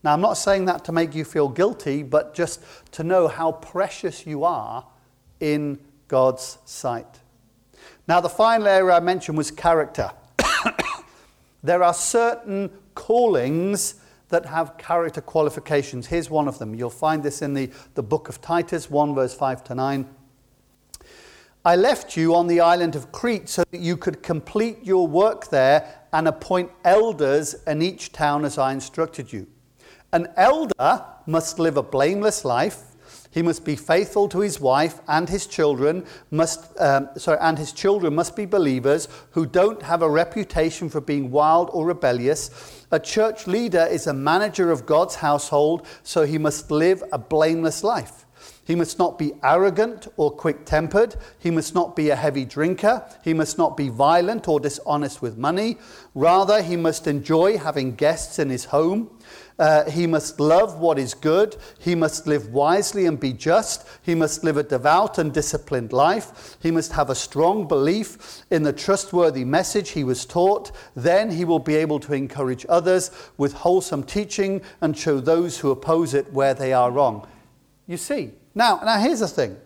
Now, 0.03 0.13
I'm 0.13 0.21
not 0.21 0.35
saying 0.35 0.65
that 0.65 0.85
to 0.85 0.91
make 0.91 1.13
you 1.13 1.25
feel 1.25 1.49
guilty, 1.49 2.03
but 2.03 2.33
just 2.33 2.61
to 2.93 3.03
know 3.03 3.27
how 3.27 3.51
precious 3.51 4.25
you 4.25 4.45
are 4.45 4.85
in 5.39 5.79
God's 6.07 6.57
sight. 6.65 7.19
Now, 8.07 8.21
the 8.21 8.29
final 8.29 8.67
area 8.67 8.95
I 8.95 8.99
mentioned 9.01 9.37
was 9.37 9.51
character. 9.51 10.11
there 11.63 11.83
are 11.83 11.93
certain 11.93 12.71
callings 12.95 13.95
that 14.29 14.45
have 14.45 14.77
character 14.77 15.21
qualifications. 15.21 16.07
Here's 16.07 16.29
one 16.29 16.47
of 16.47 16.59
them. 16.59 16.75
You'll 16.75 16.89
find 16.89 17.21
this 17.21 17.41
in 17.41 17.53
the, 17.53 17.69
the 17.95 18.03
book 18.03 18.29
of 18.29 18.41
Titus 18.41 18.89
1, 18.89 19.15
verse 19.15 19.33
5 19.33 19.63
to 19.65 19.75
9. 19.75 20.07
I 21.65 21.75
left 21.75 22.15
you 22.15 22.35
on 22.35 22.47
the 22.47 22.61
island 22.61 22.95
of 22.95 23.11
Crete 23.11 23.49
so 23.49 23.63
that 23.69 23.81
you 23.81 23.97
could 23.97 24.23
complete 24.23 24.77
your 24.83 25.07
work 25.07 25.49
there 25.49 26.03
and 26.13 26.27
appoint 26.27 26.71
elders 26.85 27.55
in 27.67 27.81
each 27.81 28.11
town 28.11 28.45
as 28.45 28.57
I 28.57 28.71
instructed 28.71 29.33
you. 29.33 29.45
An 30.11 30.27
elder 30.35 31.05
must 31.25 31.59
live 31.59 31.77
a 31.77 31.83
blameless 31.83 32.43
life, 32.43 32.89
He 33.31 33.43
must 33.43 33.63
be 33.63 33.75
faithful 33.75 34.27
to 34.29 34.39
his 34.39 34.59
wife 34.59 35.01
and 35.07 35.29
his 35.29 35.45
children 35.45 36.05
must 36.31 36.79
um, 36.79 37.09
sorry, 37.15 37.37
and 37.39 37.59
his 37.59 37.71
children 37.71 38.15
must 38.15 38.35
be 38.35 38.45
believers 38.45 39.07
who 39.31 39.45
don't 39.45 39.83
have 39.83 40.01
a 40.01 40.09
reputation 40.09 40.89
for 40.89 40.99
being 40.99 41.29
wild 41.29 41.69
or 41.71 41.85
rebellious. 41.85 42.49
A 42.91 42.99
church 42.99 43.45
leader 43.45 43.85
is 43.85 44.07
a 44.07 44.13
manager 44.13 44.71
of 44.71 44.87
God's 44.87 45.15
household, 45.15 45.85
so 46.01 46.25
he 46.25 46.39
must 46.39 46.71
live 46.71 47.03
a 47.11 47.19
blameless 47.19 47.83
life. 47.83 48.25
He 48.65 48.75
must 48.75 48.99
not 48.99 49.17
be 49.17 49.33
arrogant 49.43 50.07
or 50.15 50.29
quick 50.31 50.65
tempered. 50.65 51.15
He 51.39 51.49
must 51.49 51.73
not 51.73 51.95
be 51.95 52.09
a 52.09 52.15
heavy 52.15 52.45
drinker. 52.45 53.03
He 53.23 53.33
must 53.33 53.57
not 53.57 53.75
be 53.75 53.89
violent 53.89 54.47
or 54.47 54.59
dishonest 54.59 55.23
with 55.23 55.37
money. 55.37 55.77
Rather, 56.13 56.61
he 56.61 56.77
must 56.77 57.07
enjoy 57.07 57.57
having 57.57 57.95
guests 57.95 58.37
in 58.37 58.51
his 58.51 58.65
home. 58.65 59.09
Uh, 59.59 59.89
he 59.89 60.07
must 60.07 60.39
love 60.39 60.79
what 60.79 60.97
is 60.97 61.13
good. 61.13 61.57
He 61.79 61.93
must 61.93 62.25
live 62.25 62.47
wisely 62.53 63.05
and 63.05 63.19
be 63.19 63.33
just. 63.33 63.85
He 64.01 64.15
must 64.15 64.41
live 64.41 64.55
a 64.55 64.63
devout 64.63 65.17
and 65.17 65.33
disciplined 65.33 65.91
life. 65.91 66.55
He 66.61 66.71
must 66.71 66.93
have 66.93 67.09
a 67.09 67.15
strong 67.15 67.67
belief 67.67 68.43
in 68.49 68.63
the 68.63 68.71
trustworthy 68.71 69.43
message 69.43 69.89
he 69.89 70.05
was 70.05 70.25
taught. 70.25 70.71
Then 70.95 71.29
he 71.29 71.43
will 71.43 71.59
be 71.59 71.75
able 71.75 71.99
to 71.99 72.13
encourage 72.13 72.65
others 72.69 73.11
with 73.37 73.51
wholesome 73.51 74.03
teaching 74.03 74.61
and 74.79 74.97
show 74.97 75.19
those 75.19 75.59
who 75.59 75.71
oppose 75.71 76.13
it 76.13 76.31
where 76.31 76.53
they 76.53 76.71
are 76.71 76.89
wrong. 76.89 77.27
You 77.85 77.97
see, 77.97 78.31
now, 78.55 78.79
now 78.83 78.99
here's 78.99 79.19
the 79.19 79.27
thing 79.27 79.57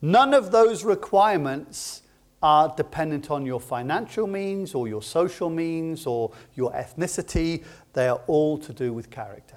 none 0.00 0.32
of 0.32 0.50
those 0.50 0.82
requirements 0.82 2.02
are 2.44 2.68
dependent 2.76 3.30
on 3.30 3.46
your 3.46 3.58
financial 3.58 4.26
means 4.26 4.74
or 4.74 4.86
your 4.86 5.00
social 5.00 5.48
means 5.48 6.06
or 6.06 6.30
your 6.54 6.70
ethnicity. 6.72 7.64
They 7.94 8.06
are 8.06 8.20
all 8.26 8.58
to 8.58 8.72
do 8.74 8.92
with 8.92 9.08
character. 9.08 9.56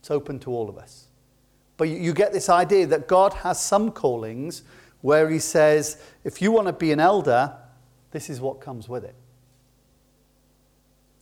It's 0.00 0.10
open 0.10 0.40
to 0.40 0.50
all 0.50 0.68
of 0.68 0.76
us. 0.76 1.06
But 1.76 1.90
you, 1.90 2.12
get 2.12 2.32
this 2.32 2.48
idea 2.48 2.88
that 2.88 3.06
God 3.06 3.34
has 3.34 3.62
some 3.62 3.92
callings 3.92 4.64
where 5.00 5.30
He 5.30 5.38
says, 5.38 6.02
if 6.24 6.42
you 6.42 6.50
want 6.50 6.66
to 6.66 6.72
be 6.72 6.90
an 6.90 6.98
elder, 6.98 7.54
this 8.10 8.28
is 8.28 8.40
what 8.40 8.60
comes 8.60 8.88
with 8.88 9.04
it. 9.04 9.14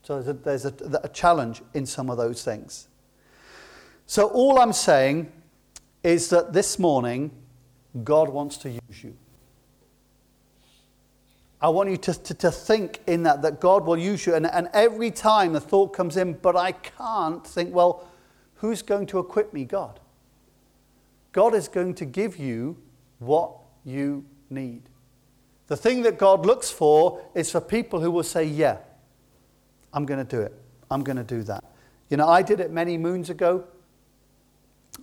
So 0.03 0.23
there's 0.23 0.29
a, 0.29 0.33
there's 0.33 0.65
a, 0.65 1.01
a 1.05 1.09
challenge 1.11 1.61
in 1.75 1.85
some 1.85 2.09
of 2.09 2.17
those 2.17 2.43
things. 2.43 2.89
So 4.07 4.29
all 4.29 4.59
I'm 4.59 4.73
saying 4.73 5.31
is 6.03 6.31
that 6.31 6.55
this 6.55 6.79
morning, 6.79 7.33
God 8.03 8.31
wants 8.31 8.57
to 8.59 8.71
use 8.71 9.05
you. 9.05 9.15
I 11.63 11.69
want 11.69 11.89
you 11.91 11.97
to, 11.97 12.15
to, 12.15 12.35
to, 12.35 12.51
think 12.51 13.01
in 13.07 13.23
that, 13.23 13.43
that 13.43 13.61
God 13.61 13.87
will 13.87 13.97
use 13.97 14.27
you. 14.27 14.35
And, 14.35 14.47
and 14.47 14.69
every 14.73 15.13
time 15.13 15.53
the 15.53 15.61
thought 15.61 15.93
comes 15.95 16.17
in, 16.17 16.33
but 16.35 16.57
I 16.57 16.73
can't 16.73 17.47
think, 17.47 17.73
well, 17.73 18.09
who's 18.57 18.83
going 18.83 19.07
to 19.07 19.21
equip 19.21 19.53
me? 19.53 19.65
God. 19.65 20.01
God 21.31 21.55
is 21.55 21.69
going 21.69 21.95
to 21.95 22.05
give 22.05 22.37
you 22.37 22.77
what 23.21 23.53
you 23.85 24.25
need. 24.51 24.83
The 25.69 25.77
thing 25.77 26.03
that 26.03 26.19
God 26.19 26.45
looks 26.45 26.71
for 26.71 27.23
is 27.35 27.53
for 27.53 27.61
people 27.61 28.01
who 28.01 28.11
will 28.11 28.25
say, 28.25 28.45
yeah, 28.45 28.79
I'm 29.93 30.05
going 30.05 30.25
to 30.25 30.37
do 30.37 30.43
it. 30.43 30.53
I'm 30.91 31.05
going 31.05 31.17
to 31.17 31.25
do 31.25 31.45
that. 31.45 31.65
You 32.11 32.17
know, 32.17 32.29
I 32.29 32.43
did 32.43 32.59
it 32.59 32.73
many 32.73 32.99
moons 32.99 33.31
ago. 33.31 33.65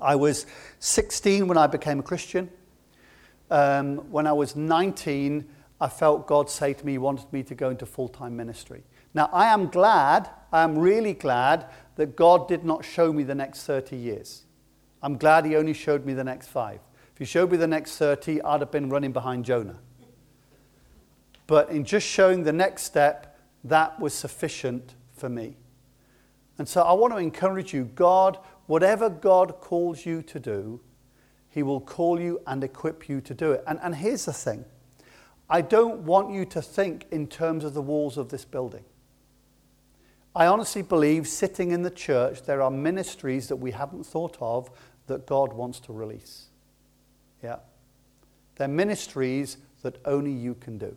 I 0.01 0.15
was 0.15 0.45
16 0.79 1.47
when 1.47 1.57
I 1.57 1.67
became 1.67 1.99
a 1.99 2.03
Christian. 2.03 2.49
Um, 3.49 4.11
when 4.11 4.27
I 4.27 4.33
was 4.33 4.55
19, 4.55 5.47
I 5.81 5.87
felt 5.87 6.27
God 6.27 6.49
say 6.49 6.73
to 6.73 6.85
me, 6.85 6.93
He 6.93 6.97
wanted 6.97 7.31
me 7.31 7.43
to 7.43 7.55
go 7.55 7.69
into 7.69 7.85
full 7.85 8.07
time 8.07 8.35
ministry. 8.35 8.83
Now, 9.13 9.29
I 9.31 9.47
am 9.47 9.67
glad, 9.67 10.29
I 10.51 10.63
am 10.63 10.77
really 10.77 11.13
glad 11.13 11.67
that 11.95 12.15
God 12.15 12.47
did 12.47 12.63
not 12.63 12.85
show 12.85 13.11
me 13.11 13.23
the 13.23 13.35
next 13.35 13.63
30 13.63 13.95
years. 13.95 14.43
I'm 15.01 15.17
glad 15.17 15.45
He 15.45 15.55
only 15.55 15.73
showed 15.73 16.05
me 16.05 16.13
the 16.13 16.23
next 16.23 16.47
five. 16.47 16.79
If 17.13 17.19
He 17.19 17.25
showed 17.25 17.51
me 17.51 17.57
the 17.57 17.67
next 17.67 17.97
30, 17.97 18.41
I'd 18.41 18.61
have 18.61 18.71
been 18.71 18.89
running 18.89 19.11
behind 19.11 19.45
Jonah. 19.45 19.79
But 21.47 21.69
in 21.69 21.83
just 21.83 22.05
showing 22.05 22.43
the 22.43 22.53
next 22.53 22.83
step, 22.83 23.39
that 23.63 23.99
was 23.99 24.13
sufficient 24.13 24.95
for 25.13 25.29
me. 25.29 25.57
And 26.57 26.67
so 26.67 26.81
I 26.81 26.93
want 26.93 27.13
to 27.13 27.17
encourage 27.17 27.73
you 27.73 27.85
God 27.85 28.37
Whatever 28.69 29.09
God 29.09 29.61
calls 29.61 30.05
you 30.05 30.21
to 30.21 30.39
do, 30.39 30.79
He 31.49 31.63
will 31.63 31.81
call 31.81 32.21
you 32.21 32.39
and 32.45 32.63
equip 32.63 33.09
you 33.09 33.19
to 33.21 33.33
do 33.33 33.51
it. 33.51 33.63
And, 33.65 33.79
and 33.81 33.95
here's 33.95 34.25
the 34.25 34.31
thing 34.31 34.63
I 35.49 35.61
don't 35.61 36.01
want 36.01 36.31
you 36.31 36.45
to 36.45 36.61
think 36.61 37.07
in 37.11 37.27
terms 37.27 37.63
of 37.63 37.73
the 37.73 37.81
walls 37.81 38.17
of 38.17 38.29
this 38.29 38.45
building. 38.45 38.83
I 40.35 40.45
honestly 40.45 40.83
believe 40.83 41.27
sitting 41.27 41.71
in 41.71 41.81
the 41.81 41.89
church, 41.89 42.43
there 42.43 42.61
are 42.61 42.69
ministries 42.69 43.47
that 43.47 43.55
we 43.55 43.71
haven't 43.71 44.05
thought 44.05 44.37
of 44.39 44.69
that 45.07 45.25
God 45.25 45.53
wants 45.53 45.79
to 45.81 45.93
release. 45.93 46.45
Yeah. 47.43 47.57
They're 48.55 48.67
ministries 48.67 49.57
that 49.81 49.97
only 50.05 50.31
you 50.31 50.53
can 50.53 50.77
do. 50.77 50.95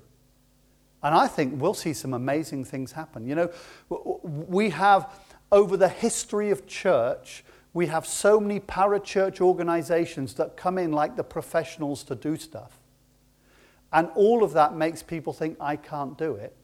And 1.03 1.15
I 1.15 1.27
think 1.27 1.61
we'll 1.61 1.75
see 1.75 1.95
some 1.95 2.12
amazing 2.12 2.65
things 2.65 2.93
happen. 2.93 3.27
You 3.27 3.35
know, 3.35 3.51
we 3.88 4.71
have, 4.71 5.12
over 5.51 5.77
the 5.77 5.88
history 5.88 6.51
of 6.51 6.67
church, 6.67 7.43
we 7.73 7.87
have 7.87 8.07
so 8.07 8.38
many 8.38 8.61
parachurch 8.61 9.41
organizations 9.41 10.35
that 10.35 10.57
come 10.57 10.79
in 10.79 10.93
like 10.93 11.17
the 11.17 11.25
professionals 11.25 12.05
to 12.05 12.15
do 12.15 12.37
stuff. 12.37 12.79
And 13.92 14.09
all 14.14 14.42
of 14.42 14.52
that 14.55 14.74
makes 14.74 15.02
people 15.02 15.33
think, 15.33 15.57
I 15.61 15.76
can't 15.76 16.16
do 16.16 16.35
it. 16.35 16.57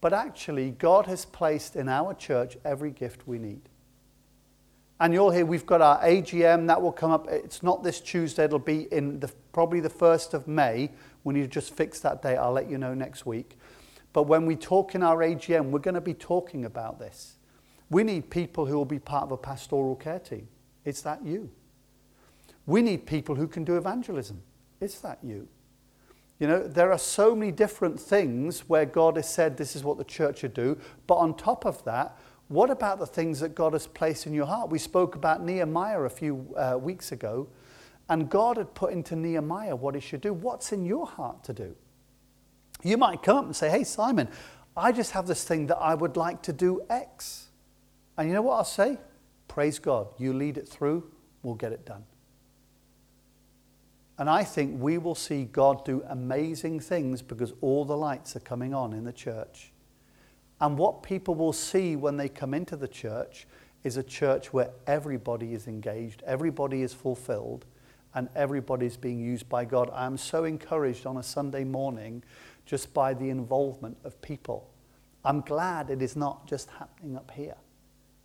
But 0.00 0.12
actually, 0.12 0.70
God 0.70 1.06
has 1.06 1.24
placed 1.24 1.76
in 1.76 1.88
our 1.88 2.14
church 2.14 2.56
every 2.64 2.90
gift 2.90 3.26
we 3.26 3.38
need. 3.38 3.60
And 4.98 5.14
you'll 5.14 5.30
hear 5.30 5.46
we've 5.46 5.66
got 5.66 5.80
our 5.80 6.02
AGM 6.02 6.66
that 6.66 6.80
will 6.80 6.92
come 6.92 7.10
up. 7.10 7.26
It's 7.28 7.62
not 7.62 7.82
this 7.82 8.00
Tuesday, 8.00 8.44
it'll 8.44 8.58
be 8.58 8.82
in 8.92 9.20
the, 9.20 9.30
probably 9.52 9.80
the 9.80 9.90
1st 9.90 10.34
of 10.34 10.48
May. 10.48 10.90
We 11.24 11.34
need 11.34 11.42
to 11.42 11.48
just 11.48 11.74
fix 11.74 12.00
that 12.00 12.22
date. 12.22 12.36
I'll 12.36 12.52
let 12.52 12.68
you 12.68 12.76
know 12.76 12.92
next 12.92 13.24
week. 13.24 13.56
But 14.12 14.24
when 14.24 14.46
we 14.46 14.56
talk 14.56 14.94
in 14.94 15.02
our 15.02 15.18
AGM, 15.18 15.70
we're 15.70 15.78
going 15.78 15.94
to 15.94 16.00
be 16.00 16.14
talking 16.14 16.64
about 16.64 16.98
this. 16.98 17.36
We 17.88 18.04
need 18.04 18.30
people 18.30 18.66
who 18.66 18.76
will 18.76 18.84
be 18.84 18.98
part 18.98 19.24
of 19.24 19.32
a 19.32 19.36
pastoral 19.36 19.96
care 19.96 20.18
team. 20.18 20.48
It's 20.84 21.02
that 21.02 21.24
you. 21.24 21.50
We 22.66 22.82
need 22.82 23.06
people 23.06 23.34
who 23.34 23.48
can 23.48 23.64
do 23.64 23.76
evangelism. 23.76 24.42
It's 24.80 24.98
that 25.00 25.18
you. 25.22 25.48
You 26.40 26.46
know, 26.46 26.66
there 26.66 26.90
are 26.90 26.98
so 26.98 27.36
many 27.36 27.52
different 27.52 28.00
things 28.00 28.60
where 28.60 28.86
God 28.86 29.16
has 29.16 29.32
said 29.32 29.58
this 29.58 29.76
is 29.76 29.84
what 29.84 29.98
the 29.98 30.04
church 30.04 30.38
should 30.38 30.54
do. 30.54 30.78
But 31.06 31.16
on 31.16 31.36
top 31.36 31.66
of 31.66 31.84
that, 31.84 32.18
what 32.48 32.70
about 32.70 32.98
the 32.98 33.06
things 33.06 33.40
that 33.40 33.54
God 33.54 33.74
has 33.74 33.86
placed 33.86 34.26
in 34.26 34.32
your 34.32 34.46
heart? 34.46 34.70
We 34.70 34.78
spoke 34.78 35.14
about 35.14 35.44
Nehemiah 35.44 36.00
a 36.00 36.10
few 36.10 36.52
uh, 36.56 36.78
weeks 36.80 37.12
ago, 37.12 37.46
and 38.08 38.28
God 38.28 38.56
had 38.56 38.74
put 38.74 38.92
into 38.92 39.14
Nehemiah 39.14 39.76
what 39.76 39.94
he 39.94 40.00
should 40.00 40.22
do. 40.22 40.32
What's 40.32 40.72
in 40.72 40.84
your 40.84 41.06
heart 41.06 41.44
to 41.44 41.52
do? 41.52 41.76
You 42.82 42.96
might 42.96 43.22
come 43.22 43.36
up 43.36 43.44
and 43.44 43.54
say, 43.54 43.68
Hey, 43.68 43.84
Simon, 43.84 44.26
I 44.76 44.92
just 44.92 45.12
have 45.12 45.26
this 45.26 45.44
thing 45.44 45.66
that 45.66 45.76
I 45.76 45.94
would 45.94 46.16
like 46.16 46.42
to 46.42 46.54
do 46.54 46.80
X. 46.88 47.48
And 48.16 48.28
you 48.28 48.34
know 48.34 48.42
what 48.42 48.56
I'll 48.56 48.64
say? 48.64 48.98
Praise 49.46 49.78
God. 49.78 50.08
You 50.16 50.32
lead 50.32 50.56
it 50.56 50.66
through, 50.66 51.10
we'll 51.42 51.54
get 51.54 51.72
it 51.72 51.84
done. 51.84 52.04
And 54.20 54.28
I 54.28 54.44
think 54.44 54.78
we 54.78 54.98
will 54.98 55.14
see 55.14 55.46
God 55.46 55.82
do 55.86 56.04
amazing 56.06 56.80
things 56.80 57.22
because 57.22 57.54
all 57.62 57.86
the 57.86 57.96
lights 57.96 58.36
are 58.36 58.40
coming 58.40 58.74
on 58.74 58.92
in 58.92 59.04
the 59.04 59.14
church. 59.14 59.72
And 60.60 60.76
what 60.76 61.02
people 61.02 61.34
will 61.34 61.54
see 61.54 61.96
when 61.96 62.18
they 62.18 62.28
come 62.28 62.52
into 62.52 62.76
the 62.76 62.86
church 62.86 63.46
is 63.82 63.96
a 63.96 64.02
church 64.02 64.52
where 64.52 64.72
everybody 64.86 65.54
is 65.54 65.66
engaged, 65.66 66.22
everybody 66.26 66.82
is 66.82 66.92
fulfilled, 66.92 67.64
and 68.14 68.28
everybody 68.36 68.84
is 68.84 68.98
being 68.98 69.20
used 69.20 69.48
by 69.48 69.64
God. 69.64 69.88
I 69.90 70.04
am 70.04 70.18
so 70.18 70.44
encouraged 70.44 71.06
on 71.06 71.16
a 71.16 71.22
Sunday 71.22 71.64
morning 71.64 72.22
just 72.66 72.92
by 72.92 73.14
the 73.14 73.30
involvement 73.30 73.96
of 74.04 74.20
people. 74.20 74.68
I'm 75.24 75.40
glad 75.40 75.88
it 75.88 76.02
is 76.02 76.14
not 76.14 76.46
just 76.46 76.68
happening 76.78 77.16
up 77.16 77.30
here. 77.30 77.56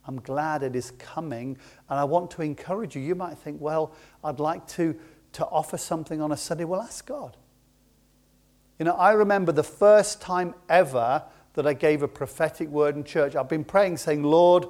I'm 0.08 0.20
glad 0.22 0.62
it 0.62 0.76
is 0.76 0.92
coming. 0.92 1.58
And 1.90 2.00
I 2.00 2.04
want 2.04 2.32
to 2.32 2.42
encourage 2.42 2.96
you. 2.96 3.02
You 3.02 3.16
might 3.16 3.38
think, 3.38 3.60
well, 3.62 3.96
I'd 4.24 4.40
like 4.40 4.68
to, 4.70 4.96
to 5.36 5.45
offer 5.45 5.78
something 5.78 6.21
on 6.21 6.32
a 6.32 6.38
Sunday. 6.38 6.63
Well, 6.63 6.82
ask 6.82 7.06
God. 7.06 7.38
You 8.80 8.86
know, 8.86 8.93
I 8.93 9.13
remember 9.13 9.52
the 9.52 9.63
first 9.63 10.21
time 10.21 10.54
ever 10.67 11.24
that 11.54 11.65
I 11.65 11.74
gave 11.74 12.02
a 12.02 12.08
prophetic 12.08 12.67
word 12.67 12.95
in 12.95 13.04
church. 13.04 13.36
I've 13.36 13.48
been 13.48 13.63
praying, 13.63 13.98
saying, 13.98 14.24
Lord, 14.24 14.65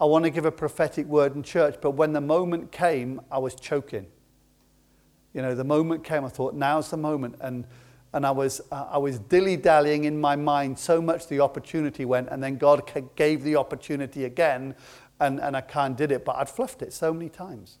I 0.00 0.04
want 0.04 0.24
to 0.24 0.30
give 0.30 0.44
a 0.44 0.52
prophetic 0.52 1.06
word 1.06 1.34
in 1.34 1.42
church. 1.42 1.76
But 1.80 1.92
when 1.92 2.12
the 2.12 2.20
moment 2.20 2.72
came, 2.72 3.20
I 3.30 3.38
was 3.38 3.54
choking. 3.54 4.06
You 5.32 5.42
know, 5.42 5.54
the 5.54 5.64
moment 5.64 6.04
came, 6.04 6.24
I 6.24 6.28
thought, 6.28 6.54
now's 6.54 6.90
the 6.90 6.96
moment. 6.96 7.36
And 7.40 7.66
and 8.12 8.26
I 8.26 8.30
was, 8.32 8.60
uh, 8.72 8.86
I 8.90 8.98
was 8.98 9.18
dilly 9.18 9.56
dallying 9.56 10.04
in 10.04 10.20
my 10.20 10.34
mind 10.36 10.78
so 10.78 11.00
much 11.00 11.28
the 11.28 11.40
opportunity 11.40 12.04
went, 12.04 12.28
and 12.28 12.42
then 12.42 12.56
God 12.56 12.90
gave 13.14 13.42
the 13.42 13.56
opportunity 13.56 14.24
again, 14.24 14.74
and, 15.20 15.38
and 15.40 15.56
I 15.56 15.60
can't 15.60 15.96
did 15.96 16.10
it, 16.10 16.24
but 16.24 16.36
I'd 16.36 16.48
fluffed 16.48 16.82
it 16.82 16.92
so 16.92 17.12
many 17.12 17.28
times. 17.28 17.78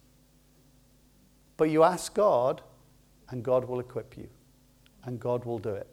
But 1.60 1.68
you 1.68 1.82
ask 1.82 2.14
God, 2.14 2.62
and 3.28 3.42
God 3.42 3.66
will 3.66 3.80
equip 3.80 4.16
you, 4.16 4.28
and 5.04 5.20
God 5.20 5.44
will 5.44 5.58
do 5.58 5.68
it. 5.68 5.88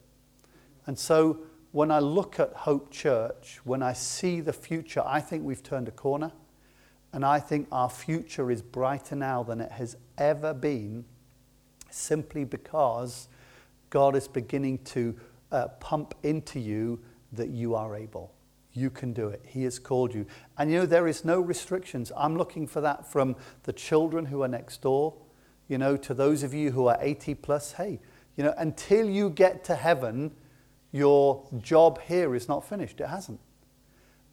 And 0.85 0.97
so 0.97 1.39
when 1.73 1.91
I 1.91 1.99
look 1.99 2.39
at 2.39 2.53
Hope 2.53 2.89
Church, 2.89 3.59
when 3.65 3.83
I 3.83 3.91
see 3.91 4.39
the 4.39 4.53
future, 4.53 5.03
I 5.05 5.19
think 5.19 5.43
we've 5.43 5.61
turned 5.61 5.89
a 5.89 5.91
corner. 5.91 6.31
And 7.11 7.25
I 7.25 7.41
think 7.41 7.67
our 7.69 7.89
future 7.89 8.49
is 8.49 8.61
brighter 8.61 9.17
now 9.17 9.43
than 9.43 9.59
it 9.59 9.73
has 9.73 9.97
ever 10.17 10.53
been 10.53 11.03
simply 11.89 12.45
because 12.45 13.27
God 13.89 14.15
is 14.15 14.29
beginning 14.29 14.77
to 14.85 15.19
uh, 15.51 15.67
pump 15.81 16.15
into 16.23 16.61
you 16.61 17.01
that 17.33 17.49
you 17.49 17.75
are 17.75 17.93
able. 17.93 18.33
You 18.71 18.89
can 18.89 19.11
do 19.11 19.27
it. 19.27 19.41
He 19.45 19.65
has 19.65 19.79
called 19.79 20.15
you. 20.15 20.27
And 20.57 20.71
you 20.71 20.79
know, 20.79 20.85
there 20.85 21.09
is 21.09 21.25
no 21.25 21.41
restrictions. 21.41 22.13
I'm 22.15 22.37
looking 22.37 22.67
for 22.67 22.79
that 22.79 23.11
from 23.11 23.35
the 23.63 23.73
children 23.73 24.27
who 24.27 24.43
are 24.43 24.47
next 24.47 24.81
door, 24.81 25.13
you 25.67 25.77
know, 25.77 25.97
to 25.97 26.13
those 26.13 26.43
of 26.43 26.53
you 26.53 26.71
who 26.71 26.87
are 26.87 26.97
80 26.99 27.35
plus. 27.35 27.73
Hey, 27.73 27.99
you 28.35 28.43
know, 28.43 28.53
until 28.57 29.09
you 29.09 29.29
get 29.29 29.63
to 29.65 29.75
heaven, 29.75 30.31
your 30.91 31.43
job 31.61 32.01
here 32.01 32.35
is 32.35 32.47
not 32.47 32.67
finished. 32.67 33.01
It 33.01 33.07
hasn't. 33.07 33.39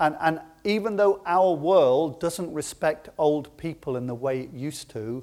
And, 0.00 0.16
and 0.20 0.40
even 0.64 0.96
though 0.96 1.22
our 1.24 1.52
world 1.52 2.20
doesn't 2.20 2.52
respect 2.52 3.08
old 3.18 3.56
people 3.56 3.96
in 3.96 4.06
the 4.06 4.14
way 4.14 4.40
it 4.40 4.52
used 4.52 4.90
to, 4.90 5.22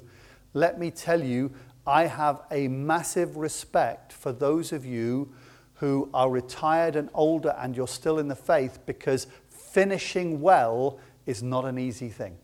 let 0.54 0.78
me 0.78 0.90
tell 0.90 1.22
you, 1.22 1.52
I 1.86 2.06
have 2.06 2.42
a 2.50 2.68
massive 2.68 3.36
respect 3.36 4.12
for 4.12 4.32
those 4.32 4.72
of 4.72 4.84
you 4.84 5.32
who 5.74 6.08
are 6.14 6.30
retired 6.30 6.94
and 6.96 7.08
older 7.12 7.56
and 7.58 7.76
you're 7.76 7.88
still 7.88 8.18
in 8.18 8.28
the 8.28 8.36
faith 8.36 8.78
because 8.86 9.26
finishing 9.48 10.40
well 10.40 10.98
is 11.26 11.42
not 11.42 11.64
an 11.64 11.78
easy 11.78 12.08
thing. 12.08 12.36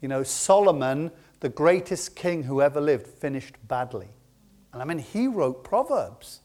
You 0.00 0.08
know, 0.08 0.22
Solomon, 0.22 1.10
the 1.46 1.50
greatest 1.50 2.16
king 2.16 2.42
who 2.42 2.60
ever 2.60 2.80
lived, 2.80 3.06
finished 3.06 3.54
badly. 3.68 4.08
And 4.72 4.82
I 4.82 4.84
mean, 4.84 4.98
he 4.98 5.28
wrote 5.28 5.62
Proverbs. 5.62 6.40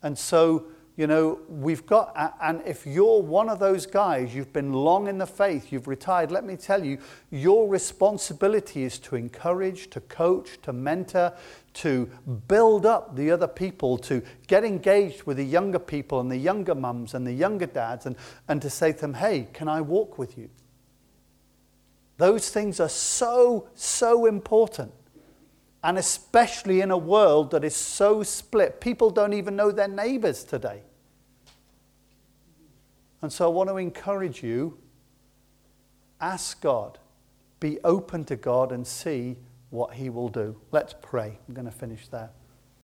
And 0.00 0.16
so 0.16 0.66
you 0.96 1.08
know, 1.08 1.40
we've 1.48 1.84
got, 1.86 2.36
and 2.40 2.62
if 2.64 2.86
you're 2.86 3.20
one 3.20 3.48
of 3.48 3.58
those 3.58 3.84
guys, 3.84 4.32
you've 4.32 4.52
been 4.52 4.72
long 4.72 5.08
in 5.08 5.18
the 5.18 5.26
faith, 5.26 5.72
you've 5.72 5.88
retired, 5.88 6.30
let 6.30 6.44
me 6.44 6.54
tell 6.54 6.84
you, 6.84 6.98
your 7.32 7.68
responsibility 7.68 8.84
is 8.84 9.00
to 9.00 9.16
encourage, 9.16 9.90
to 9.90 10.00
coach, 10.02 10.62
to 10.62 10.72
mentor, 10.72 11.32
to 11.72 12.08
build 12.46 12.86
up 12.86 13.16
the 13.16 13.28
other 13.28 13.48
people, 13.48 13.98
to 13.98 14.22
get 14.46 14.62
engaged 14.62 15.24
with 15.24 15.36
the 15.38 15.44
younger 15.44 15.80
people 15.80 16.20
and 16.20 16.30
the 16.30 16.36
younger 16.36 16.76
mums 16.76 17.14
and 17.14 17.26
the 17.26 17.32
younger 17.32 17.66
dads, 17.66 18.06
and, 18.06 18.14
and 18.46 18.62
to 18.62 18.70
say 18.70 18.92
to 18.92 19.00
them, 19.00 19.14
hey, 19.14 19.48
can 19.52 19.66
I 19.66 19.80
walk 19.80 20.16
with 20.16 20.38
you? 20.38 20.48
Those 22.16 22.50
things 22.50 22.80
are 22.80 22.88
so, 22.88 23.68
so 23.74 24.26
important. 24.26 24.92
And 25.82 25.98
especially 25.98 26.80
in 26.80 26.90
a 26.90 26.96
world 26.96 27.50
that 27.50 27.64
is 27.64 27.76
so 27.76 28.22
split, 28.22 28.80
people 28.80 29.10
don't 29.10 29.34
even 29.34 29.56
know 29.56 29.70
their 29.70 29.88
neighbors 29.88 30.44
today. 30.44 30.82
And 33.20 33.32
so 33.32 33.46
I 33.46 33.48
want 33.48 33.70
to 33.70 33.76
encourage 33.76 34.42
you 34.42 34.78
ask 36.20 36.60
God, 36.60 36.98
be 37.60 37.78
open 37.84 38.24
to 38.26 38.36
God, 38.36 38.72
and 38.72 38.86
see 38.86 39.36
what 39.70 39.94
He 39.94 40.08
will 40.08 40.28
do. 40.28 40.56
Let's 40.72 40.94
pray. 41.02 41.38
I'm 41.48 41.54
going 41.54 41.66
to 41.66 41.70
finish 41.70 42.08
there. 42.08 42.30